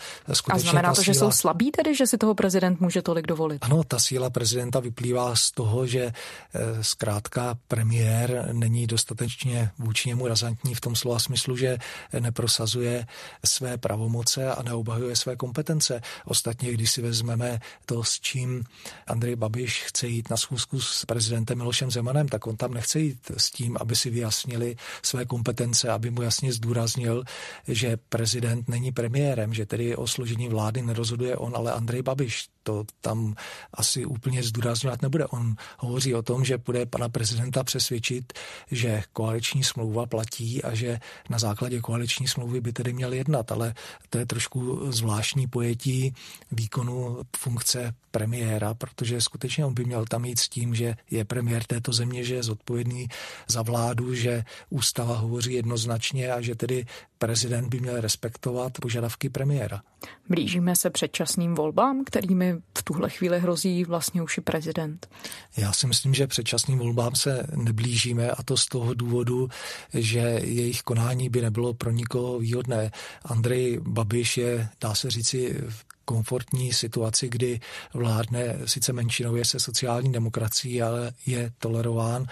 a 0.49 0.59
znamená 0.59 0.95
to, 0.95 1.03
síla... 1.03 1.05
že 1.05 1.14
jsou 1.14 1.31
slabí 1.31 1.71
tedy, 1.71 1.95
že 1.95 2.07
si 2.07 2.19
toho 2.19 2.35
prezident 2.35 2.81
může 2.81 3.03
tolik 3.03 3.27
dovolit? 3.27 3.64
Ano, 3.64 3.85
ta 3.85 3.99
síla 3.99 4.31
prezidenta 4.31 4.81
vyplývá 4.81 5.37
z 5.37 5.51
toho, 5.51 5.87
že 5.87 6.01
eh, 6.05 6.85
zkrátka 6.85 7.59
premiér 7.69 8.49
není 8.53 8.87
dostatečně 8.87 9.71
vůči 9.79 10.09
němu 10.09 10.29
razantní 10.29 10.75
v 10.75 10.81
tom 10.81 10.97
slova 10.97 11.19
smyslu, 11.19 11.57
že 11.57 11.79
neprosazuje 12.21 13.07
své 13.45 13.79
pravomoce 13.79 14.51
a 14.51 14.62
neobhajuje 14.62 15.16
své 15.16 15.37
kompetence. 15.37 16.01
Ostatně, 16.25 16.73
když 16.73 16.90
si 16.90 17.03
vezmeme 17.03 17.61
to, 17.87 18.05
s 18.05 18.21
čím 18.21 18.64
Andrej 19.07 19.37
Babiš 19.37 19.83
chce 19.83 20.07
jít 20.07 20.31
na 20.31 20.37
schůzku 20.37 20.81
s 20.81 21.05
prezidentem 21.05 21.59
Milošem 21.59 21.90
Zemanem, 21.90 22.29
tak 22.29 22.45
on 22.46 22.56
tam 22.56 22.74
nechce 22.74 23.00
jít 23.00 23.30
s 23.37 23.50
tím, 23.50 23.76
aby 23.80 23.96
si 23.96 24.11
vyjasnili 24.11 24.76
své 25.02 25.24
kompetence, 25.24 25.88
aby 25.88 26.11
mu 26.11 26.22
jasně 26.22 26.52
zdůraznil, 26.52 27.24
že 27.68 27.96
prezident 28.09 28.68
není 28.68 28.92
premiérem, 28.92 29.54
že 29.54 29.66
tedy 29.66 29.96
o 29.96 30.06
složení 30.06 30.48
vlády 30.48 30.82
nerozhoduje 30.82 31.37
on, 31.37 31.52
ale 31.56 31.72
Andrej 31.72 32.02
Babiš. 32.02 32.56
To 32.66 32.85
tam 33.00 33.35
asi 33.74 34.05
úplně 34.05 34.42
zdůrazňovat 34.42 35.02
nebude. 35.02 35.26
On 35.26 35.55
hovoří 35.79 36.14
o 36.14 36.22
tom, 36.22 36.44
že 36.44 36.59
bude 36.59 36.87
pana 36.87 37.09
prezidenta 37.09 37.64
přesvědčit, 37.64 38.33
že 38.70 39.02
koaliční 39.12 39.64
smlouva 39.64 40.07
platí 40.07 40.62
a 40.62 40.74
že 40.74 40.98
na 41.31 41.38
základě 41.38 41.81
koaliční 41.81 42.29
smlouvy 42.29 42.61
by 42.61 42.72
tedy 42.72 42.92
měl 42.92 43.12
jednat, 43.12 43.52
ale 43.52 43.74
to 44.11 44.18
je 44.18 44.26
trošku 44.26 44.92
zvláštní 44.92 45.46
pojetí 45.46 46.14
výkonu 46.50 47.22
funkce 47.37 47.94
premiéra, 48.11 48.74
protože 48.74 49.20
skutečně 49.20 49.64
on 49.64 49.74
by 49.74 49.85
měl 49.85 50.05
tam 50.05 50.24
jít 50.24 50.38
s 50.38 50.48
tím, 50.48 50.74
že 50.74 50.96
je 51.11 51.24
premiér 51.24 51.64
této 51.64 51.92
země, 51.92 52.24
že 52.24 52.35
je 52.35 52.42
zodpovědný 52.42 53.09
za 53.46 53.62
vládu, 53.62 54.14
že 54.14 54.44
ústava 54.70 55.16
hovoří 55.16 55.52
jednoznačně 55.52 56.33
a 56.33 56.40
že 56.40 56.55
tedy 56.55 56.87
prezident 57.18 57.68
by 57.68 57.81
měl 57.81 58.00
respektovat 58.00 58.72
požadavky 58.83 59.29
premiéra. 59.29 59.83
Blížíme 60.29 60.76
se 60.76 60.90
předčasným 60.90 61.55
volbám, 61.55 62.05
kterými 62.05 62.55
v 62.79 62.83
tuhle 62.83 63.11
chvíli 63.11 63.40
hrozí 63.40 63.85
vlastně 63.85 64.22
už 64.22 64.38
i 64.38 64.40
prezident. 64.40 65.09
Já 65.57 65.72
si 65.72 65.87
myslím, 65.87 66.14
že 66.14 66.26
předčasným 66.26 66.79
volbám 66.79 67.14
se 67.14 67.46
neblížíme 67.55 68.31
a 68.31 68.42
to 68.42 68.57
z 68.57 68.66
toho 68.66 68.94
důvodu, 68.94 69.48
že 69.94 70.18
jejich 70.42 70.83
konání 70.83 71.29
by 71.29 71.42
nebylo 71.42 71.74
pro 71.74 71.90
nikoho 71.90 72.38
výhodné. 72.38 72.90
Andrej 73.24 73.81
Babiš 73.83 74.37
je, 74.37 74.68
dá 74.81 74.94
se 74.94 75.11
říci, 75.11 75.57
v 75.68 75.86
komfortní 76.07 76.73
situaci, 76.73 77.29
kdy 77.29 77.61
vládne 77.95 78.57
sice 78.64 78.92
menšinově 78.92 79.45
se 79.45 79.61
sociální 79.61 80.12
demokracií, 80.12 80.83
ale 80.83 81.12
je 81.27 81.53
tolerován 81.59 82.27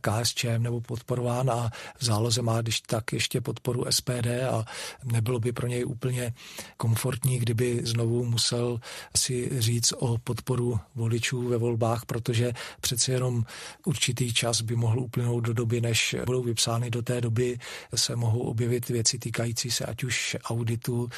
KSČM 0.00 0.62
nebo 0.62 0.80
podporován 0.80 1.50
a 1.50 1.70
v 1.98 2.04
záloze 2.04 2.42
má 2.42 2.60
když 2.60 2.80
tak 2.80 3.12
ještě 3.12 3.40
podporu 3.40 3.84
SPD 3.90 4.26
a 4.50 4.64
nebylo 5.04 5.40
by 5.40 5.52
pro 5.52 5.66
něj 5.66 5.84
úplně 5.84 6.34
komfortní, 6.76 7.38
kdyby 7.38 7.80
znovu 7.84 8.24
musel 8.24 8.80
si 9.16 9.50
říct 9.58 9.92
o 9.96 10.18
podporu 10.18 10.80
voličů 10.94 11.48
ve 11.48 11.56
volbách, 11.56 12.04
protože 12.06 12.52
přeci 12.80 13.12
jenom 13.12 13.44
určitý 13.86 14.34
čas 14.34 14.60
by 14.60 14.76
mohl 14.76 15.00
uplynout 15.00 15.44
do 15.44 15.52
doby, 15.52 15.80
než 15.80 16.16
budou 16.26 16.42
vypsány. 16.42 16.90
Do 16.90 17.02
té 17.02 17.20
doby, 17.20 17.58
se 17.94 18.16
mohou 18.16 18.40
objevit 18.40 18.88
věci 18.88 19.18
týkající 19.18 19.70
se 19.70 19.84
ať 19.84 20.04
už 20.04 20.36
auditu 20.44 21.08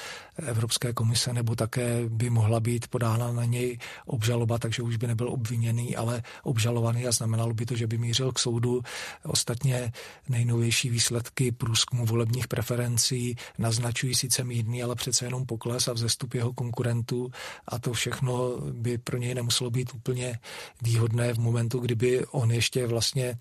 Evropské 0.46 0.92
komise 0.92 1.32
nebo 1.32 1.54
také 1.54 1.95
by 2.08 2.30
mohla 2.30 2.60
být 2.60 2.88
podána 2.88 3.32
na 3.32 3.44
něj 3.44 3.78
obžaloba, 4.06 4.58
takže 4.58 4.82
už 4.82 4.96
by 4.96 5.06
nebyl 5.06 5.28
obviněný, 5.28 5.96
ale 5.96 6.22
obžalovaný 6.42 7.06
a 7.06 7.12
znamenalo 7.12 7.54
by 7.54 7.66
to, 7.66 7.76
že 7.76 7.86
by 7.86 7.98
mířil 7.98 8.32
k 8.32 8.38
soudu. 8.38 8.82
Ostatně 9.24 9.92
nejnovější 10.28 10.90
výsledky 10.90 11.52
průzkumu 11.52 12.06
volebních 12.06 12.48
preferencí 12.48 13.36
naznačují 13.58 14.14
sice 14.14 14.44
mírný, 14.44 14.82
ale 14.82 14.94
přece 14.94 15.24
jenom 15.24 15.46
pokles 15.46 15.88
a 15.88 15.92
vzestup 15.92 16.34
jeho 16.34 16.52
konkurentů 16.52 17.30
a 17.68 17.78
to 17.78 17.92
všechno 17.92 18.56
by 18.72 18.98
pro 18.98 19.18
něj 19.18 19.34
nemuselo 19.34 19.70
být 19.70 19.94
úplně 19.94 20.38
výhodné 20.82 21.34
v 21.34 21.38
momentu, 21.38 21.78
kdyby 21.78 22.26
on 22.26 22.50
ještě 22.50 22.86
vlastně 22.86 23.38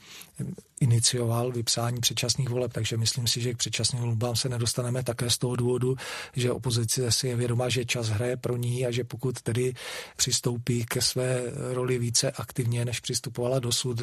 inicioval 0.80 1.52
vypsání 1.52 2.00
předčasných 2.02 2.50
voleb, 2.50 2.74
takže 2.74 2.98
myslím 2.98 3.28
si, 3.28 3.42
že 3.42 3.54
k 3.54 3.58
předčasným 3.58 4.02
volbám 4.02 4.36
se 4.36 4.50
nedostaneme 4.50 5.04
také 5.04 5.30
z 5.30 5.38
toho 5.38 5.56
důvodu, 5.56 5.96
že 6.36 6.52
opozice 6.52 7.12
si 7.12 7.28
je 7.28 7.36
vědoma, 7.36 7.70
že 7.70 7.86
čas 7.86 8.08
hraje 8.08 8.38
pro 8.46 8.58
ní 8.58 8.86
a 8.86 8.92
že 8.92 9.04
pokud 9.04 9.42
tedy 9.42 9.74
přistoupí 10.16 10.86
ke 10.86 11.02
své 11.02 11.42
roli 11.74 12.00
více 12.00 12.32
aktivně, 12.32 12.86
než 12.86 13.00
přistupovala 13.00 13.60
dosud, 13.60 14.02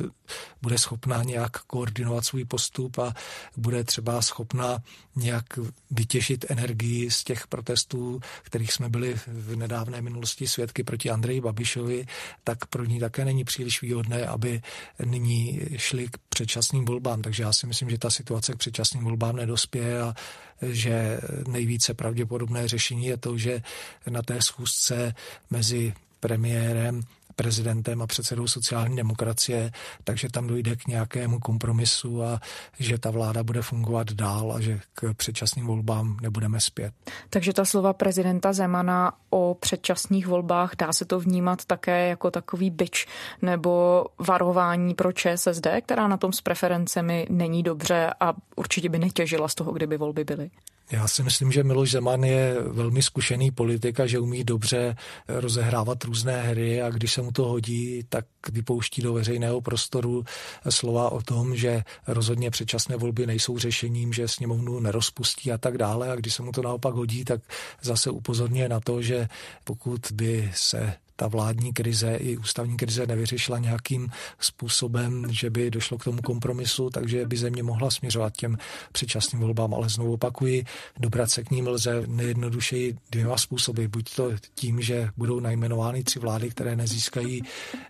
bude 0.62 0.78
schopná 0.78 1.22
nějak 1.22 1.59
koordinovat 1.59 2.24
svůj 2.24 2.44
postup 2.44 2.98
a 2.98 3.14
bude 3.57 3.85
třeba 3.85 4.22
schopná 4.22 4.83
nějak 5.16 5.44
vytěžit 5.90 6.50
energii 6.50 7.11
z 7.11 7.24
těch 7.24 7.46
protestů, 7.46 8.20
kterých 8.42 8.72
jsme 8.72 8.88
byli 8.88 9.14
v 9.26 9.57
nedávné 9.57 10.02
minulosti 10.02 10.46
svědky 10.46 10.85
proti 10.85 11.11
Andreji 11.11 11.40
Babišovi, 11.40 12.07
tak 12.44 12.66
pro 12.66 12.85
ní 12.85 12.98
také 12.98 13.24
není 13.24 13.44
příliš 13.44 13.83
výhodné, 13.83 14.26
aby 14.26 14.62
nyní 15.05 15.61
šli 15.76 16.09
k 16.09 16.18
předčasným 16.42 16.85
volbám. 16.85 17.22
Takže 17.22 17.42
já 17.42 17.52
si 17.52 17.66
myslím, 17.66 17.90
že 17.90 17.98
ta 17.98 18.11
situace 18.11 18.52
k 18.52 18.57
předčasným 18.57 19.05
volbám 19.05 19.37
nedospěje 19.37 20.02
a 20.02 20.14
že 20.62 21.20
nejvíce 21.48 21.94
pravděpodobné 21.94 22.68
řešení 22.68 23.07
je 23.07 23.16
to, 23.16 23.38
že 23.38 23.62
na 24.11 24.22
té 24.22 24.42
schůzce 24.42 25.14
mezi 25.50 25.94
premiérem 26.20 27.00
prezidentem 27.36 28.02
a 28.02 28.06
předsedou 28.06 28.46
sociální 28.46 28.96
demokracie, 28.96 29.70
takže 30.04 30.28
tam 30.28 30.46
dojde 30.46 30.76
k 30.76 30.86
nějakému 30.86 31.38
kompromisu 31.38 32.22
a 32.22 32.40
že 32.78 32.98
ta 32.98 33.10
vláda 33.10 33.42
bude 33.42 33.62
fungovat 33.62 34.12
dál 34.12 34.52
a 34.52 34.60
že 34.60 34.80
k 34.94 35.14
předčasným 35.14 35.66
volbám 35.66 36.16
nebudeme 36.22 36.60
zpět. 36.60 36.94
Takže 37.30 37.52
ta 37.52 37.64
slova 37.64 37.92
prezidenta 37.92 38.52
Zemana 38.52 39.12
o 39.30 39.56
předčasných 39.60 40.26
volbách, 40.26 40.70
dá 40.78 40.92
se 40.92 41.04
to 41.04 41.20
vnímat 41.20 41.64
také 41.64 42.08
jako 42.08 42.30
takový 42.30 42.70
byč 42.70 43.06
nebo 43.42 44.04
varování 44.18 44.94
pro 44.94 45.12
ČSSD, 45.12 45.66
která 45.84 46.08
na 46.08 46.16
tom 46.16 46.32
s 46.32 46.40
preferencemi 46.40 47.26
není 47.30 47.62
dobře 47.62 48.10
a 48.20 48.34
určitě 48.56 48.88
by 48.88 48.98
netěžila 48.98 49.48
z 49.48 49.54
toho, 49.54 49.72
kdyby 49.72 49.96
volby 49.96 50.24
byly. 50.24 50.50
Já 50.92 51.09
si 51.09 51.22
myslím, 51.22 51.52
že 51.52 51.64
Miloš 51.64 51.90
Zeman 51.90 52.24
je 52.24 52.57
velmi 52.61 53.02
zkušený 53.02 53.50
politik 53.50 54.00
a 54.00 54.07
že 54.07 54.18
umí 54.18 54.44
dobře 54.44 54.96
rozehrávat 55.28 56.05
různé 56.05 56.42
hry 56.42 56.83
a 56.83 56.90
když 56.90 57.12
se 57.12 57.22
mu 57.22 57.33
to 57.33 57.44
hodí, 57.44 58.02
tak 58.09 58.24
vypouští 58.52 59.02
do 59.02 59.12
veřejného 59.12 59.61
prostoru 59.61 60.24
slova 60.68 61.12
o 61.12 61.22
tom, 61.22 61.57
že 61.57 61.83
rozhodně 62.07 62.50
předčasné 62.50 62.96
volby 62.96 63.26
nejsou 63.26 63.59
řešením, 63.59 64.12
že 64.12 64.28
sněmovnu 64.28 64.81
nerozpustí 64.81 65.52
a 65.52 65.59
tak 65.59 65.78
dále. 65.78 66.11
A 66.11 66.16
když 66.16 66.35
se 66.35 66.42
mu 66.42 66.52
to 66.52 66.62
naopak 66.62 66.94
hodí, 66.94 67.24
tak 67.24 67.40
zase 67.83 68.11
upozorňuje 68.11 68.68
na 68.68 68.81
to, 68.81 69.02
že 69.02 69.28
pokud 69.64 70.00
by 70.12 70.50
se 70.55 70.94
ta 71.16 71.29
vládní 71.29 71.72
krize 71.72 72.14
i 72.14 72.37
ústavní 72.37 72.77
krize 72.77 73.07
nevyřešila 73.07 73.59
nějakým 73.59 74.09
způsobem, 74.40 75.27
že 75.31 75.51
by 75.51 75.70
došlo 75.70 75.98
k 75.98 76.05
tomu 76.05 76.22
kompromisu, 76.22 76.90
takže 76.90 77.27
by 77.27 77.37
země 77.37 77.62
mohla 77.62 77.90
směřovat 77.90 78.37
těm 78.37 78.59
předčasným 78.92 79.40
volbám. 79.40 79.75
Ale 79.75 79.88
znovu 79.88 80.12
opakuji, 80.12 80.64
dobrat 80.98 81.31
se 81.31 81.42
k 81.44 81.51
ním 81.51 81.68
lze 81.68 82.05
nejjednodušeji 82.07 82.96
dvěma 83.11 83.37
způsoby. 83.37 83.85
Buď 83.85 84.14
to 84.14 84.31
tím, 84.55 84.83
že 84.83 85.09
budou 85.16 85.40
najmenovány 85.40 86.05
tři 86.05 86.18
vlády, 86.18 86.51
které 86.51 86.77
nezískají 86.77 87.42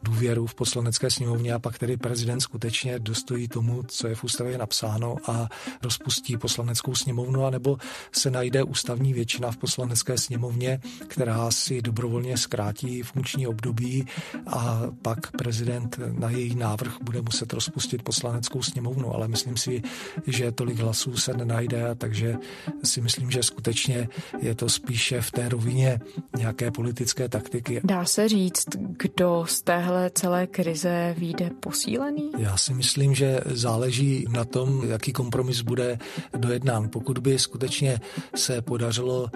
důvěru 0.02 0.46
v 0.46 0.54
poslanecké 0.54 1.10
sněmovně 1.10 1.54
a 1.54 1.58
pak 1.58 1.78
tedy 1.78 1.96
prezident 1.96 2.40
skutečně 2.40 2.98
dostojí 2.98 3.48
tomu, 3.48 3.82
co 3.82 4.08
je 4.08 4.14
v 4.14 4.24
ústavě 4.24 4.58
napsáno 4.58 5.16
a 5.26 5.48
rozpustí 5.82 6.36
poslaneckou 6.36 6.94
sněmovnu, 6.94 7.44
anebo 7.44 7.76
se 8.12 8.30
najde 8.30 8.62
ústavní 8.62 9.12
většina 9.12 9.50
v 9.50 9.56
poslanecké 9.56 10.18
sněmovně, 10.18 10.80
která 11.08 11.50
si 11.50 11.82
dobrovolně 11.82 12.36
zkrátí 12.36 13.02
funkční 13.12 13.46
období 13.46 14.06
a 14.46 14.82
pak 15.02 15.30
prezident 15.30 15.98
na 16.18 16.30
její 16.30 16.54
návrh 16.54 16.96
bude 17.02 17.22
muset 17.22 17.52
rozpustit 17.52 18.02
poslaneckou 18.02 18.62
sněmovnu, 18.62 19.14
ale 19.14 19.28
myslím 19.28 19.56
si, 19.56 19.82
že 20.26 20.52
tolik 20.52 20.78
hlasů 20.78 21.16
se 21.16 21.34
nenajde, 21.34 21.94
takže 21.94 22.36
si 22.84 23.00
myslím, 23.00 23.30
že 23.30 23.42
skutečně 23.42 24.08
je 24.40 24.54
to 24.54 24.68
spíše 24.68 25.20
v 25.20 25.30
té 25.30 25.48
rovině 25.48 26.00
nějaké 26.36 26.70
politické 26.70 27.28
taktiky. 27.28 27.80
Dá 27.84 28.04
se 28.04 28.28
říct, 28.28 28.66
kdo 28.78 29.44
z 29.48 29.62
téhle 29.62 30.10
celé 30.14 30.46
krize 30.46 31.14
vyjde 31.18 31.50
posílený? 31.60 32.30
Já 32.38 32.56
si 32.56 32.74
myslím, 32.74 33.14
že 33.14 33.40
záleží 33.46 34.24
na 34.30 34.44
tom, 34.44 34.82
jaký 34.88 35.12
kompromis 35.12 35.60
bude 35.60 35.98
dojednán. 36.36 36.88
Pokud 36.88 37.18
by 37.18 37.38
skutečně 37.38 38.00
se 38.34 38.62
podařilo 38.62 39.30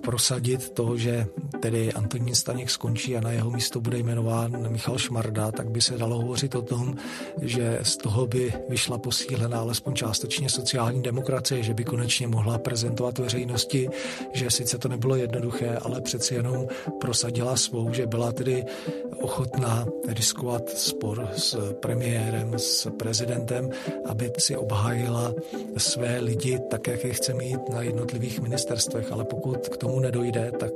prosadit 0.00 0.70
to, 0.70 0.96
že 0.96 1.26
tedy 1.60 1.92
Antonín 1.92 2.34
Staněk 2.34 2.70
skončí 2.70 3.16
a 3.16 3.20
na 3.22 3.30
jeho 3.30 3.50
místo 3.50 3.80
bude 3.80 3.98
jmenován 3.98 4.72
Michal 4.72 4.98
Šmarda, 4.98 5.52
tak 5.52 5.70
by 5.70 5.80
se 5.80 5.98
dalo 5.98 6.16
hovořit 6.16 6.54
o 6.54 6.62
tom, 6.62 6.94
že 7.42 7.78
z 7.82 7.96
toho 7.96 8.26
by 8.26 8.52
vyšla 8.68 8.98
posílená 8.98 9.60
alespoň 9.60 9.94
částečně 9.94 10.48
sociální 10.48 11.02
demokracie, 11.02 11.62
že 11.62 11.74
by 11.74 11.84
konečně 11.84 12.26
mohla 12.26 12.58
prezentovat 12.58 13.18
veřejnosti, 13.18 13.88
že 14.32 14.50
sice 14.50 14.78
to 14.78 14.88
nebylo 14.88 15.16
jednoduché, 15.16 15.78
ale 15.82 16.00
přeci 16.00 16.34
jenom 16.34 16.66
prosadila 17.00 17.56
svou, 17.56 17.92
že 17.92 18.06
byla 18.06 18.32
tedy 18.32 18.64
ochotná 19.20 19.86
riskovat 20.08 20.70
spor 20.70 21.28
s 21.36 21.72
premiérem, 21.80 22.54
s 22.56 22.90
prezidentem, 22.98 23.70
aby 24.04 24.32
si 24.38 24.56
obhájila 24.56 25.34
své 25.76 26.20
lidi 26.20 26.58
tak, 26.70 26.86
jak 26.86 27.04
je 27.04 27.12
chce 27.12 27.34
mít 27.34 27.68
na 27.68 27.82
jednotlivých 27.82 28.40
ministerstvech. 28.40 29.12
Ale 29.12 29.24
pokud 29.24 29.68
k 29.68 29.76
tomu 29.76 30.00
nedojde, 30.00 30.52
tak 30.60 30.72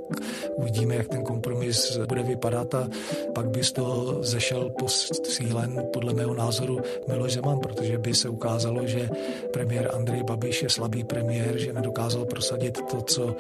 uvidíme, 0.57 0.95
jak 0.95 1.09
ten 1.09 1.23
kompromis 1.23 1.99
bude 2.09 2.23
vypadat 2.23 2.36
a 2.45 2.89
pak 3.35 3.47
by 3.49 3.65
z 3.65 3.73
toho 3.73 4.23
zešel 4.23 4.71
posílen 4.79 5.83
podle 5.93 6.15
mého 6.15 6.35
názoru 6.35 6.81
Miloš 7.09 7.33
Zeman, 7.33 7.59
protože 7.59 7.99
by 7.99 8.15
se 8.15 8.29
ukázalo, 8.29 8.87
že 8.87 9.09
premiér 9.53 9.91
Andrej 9.95 10.23
Babiš 10.23 10.63
je 10.63 10.71
slabý 10.71 11.05
premiér, 11.05 11.59
že 11.59 11.73
nedokázal 11.73 12.25
prosadit 12.25 12.81
to, 12.91 13.01
co 13.01 13.37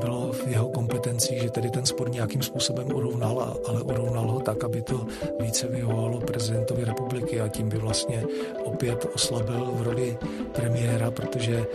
bylo 0.00 0.32
v 0.32 0.46
jeho 0.48 0.68
kompetenci, 0.68 1.38
že 1.42 1.50
tedy 1.50 1.70
ten 1.70 1.86
spor 1.86 2.10
nějakým 2.10 2.42
způsobem 2.42 2.86
urovnal, 2.94 3.56
ale 3.68 3.82
urovnal 3.82 4.26
ho 4.30 4.40
tak, 4.40 4.64
aby 4.64 4.82
to 4.82 5.06
více 5.40 5.68
vyhovovalo 5.68 6.20
prezidentovi 6.20 6.84
republiky 6.84 7.40
a 7.40 7.48
tím 7.48 7.68
by 7.68 7.78
vlastně 7.78 8.24
opět 8.64 9.06
oslabil 9.14 9.70
v 9.72 9.82
roli 9.82 10.18
premiéra, 10.52 11.10
protože 11.10 11.66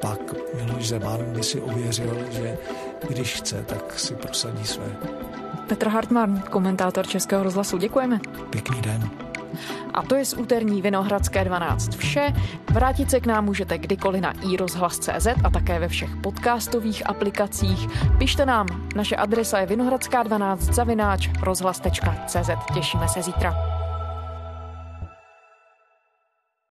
pak 0.00 0.18
Miloš 0.54 0.88
Zeman 0.88 1.20
by 1.24 1.42
si 1.42 1.60
ověřil, 1.60 2.16
že 2.30 2.58
když 3.08 3.34
chce, 3.34 3.62
tak 3.62 3.98
si 3.98 4.14
prosadí 4.14 4.64
své. 4.64 4.86
Petr 5.68 5.88
Hartmann, 5.88 6.42
komentátor 6.50 7.06
Českého 7.06 7.42
rozhlasu. 7.42 7.78
Děkujeme. 7.78 8.20
Pěkný 8.50 8.80
den. 8.80 9.10
A 9.94 10.02
to 10.02 10.14
je 10.14 10.24
z 10.24 10.34
úterní 10.34 10.82
Vinohradské 10.82 11.44
12 11.44 11.94
vše. 11.94 12.32
Vrátit 12.70 13.10
se 13.10 13.20
k 13.20 13.26
nám 13.26 13.44
můžete 13.44 13.78
kdykoliv 13.78 14.22
na 14.22 14.32
iRozhlas.cz 14.50 15.26
a 15.44 15.50
také 15.50 15.78
ve 15.78 15.88
všech 15.88 16.16
podcastových 16.16 17.10
aplikacích. 17.10 17.86
Pište 18.18 18.46
nám, 18.46 18.66
naše 18.96 19.16
adresa 19.16 19.58
je 19.58 19.66
vinohradská12 19.66 20.56
zavináč 20.56 21.30
rozhlas.cz. 21.42 22.50
Těšíme 22.74 23.08
se 23.08 23.22
zítra. 23.22 23.77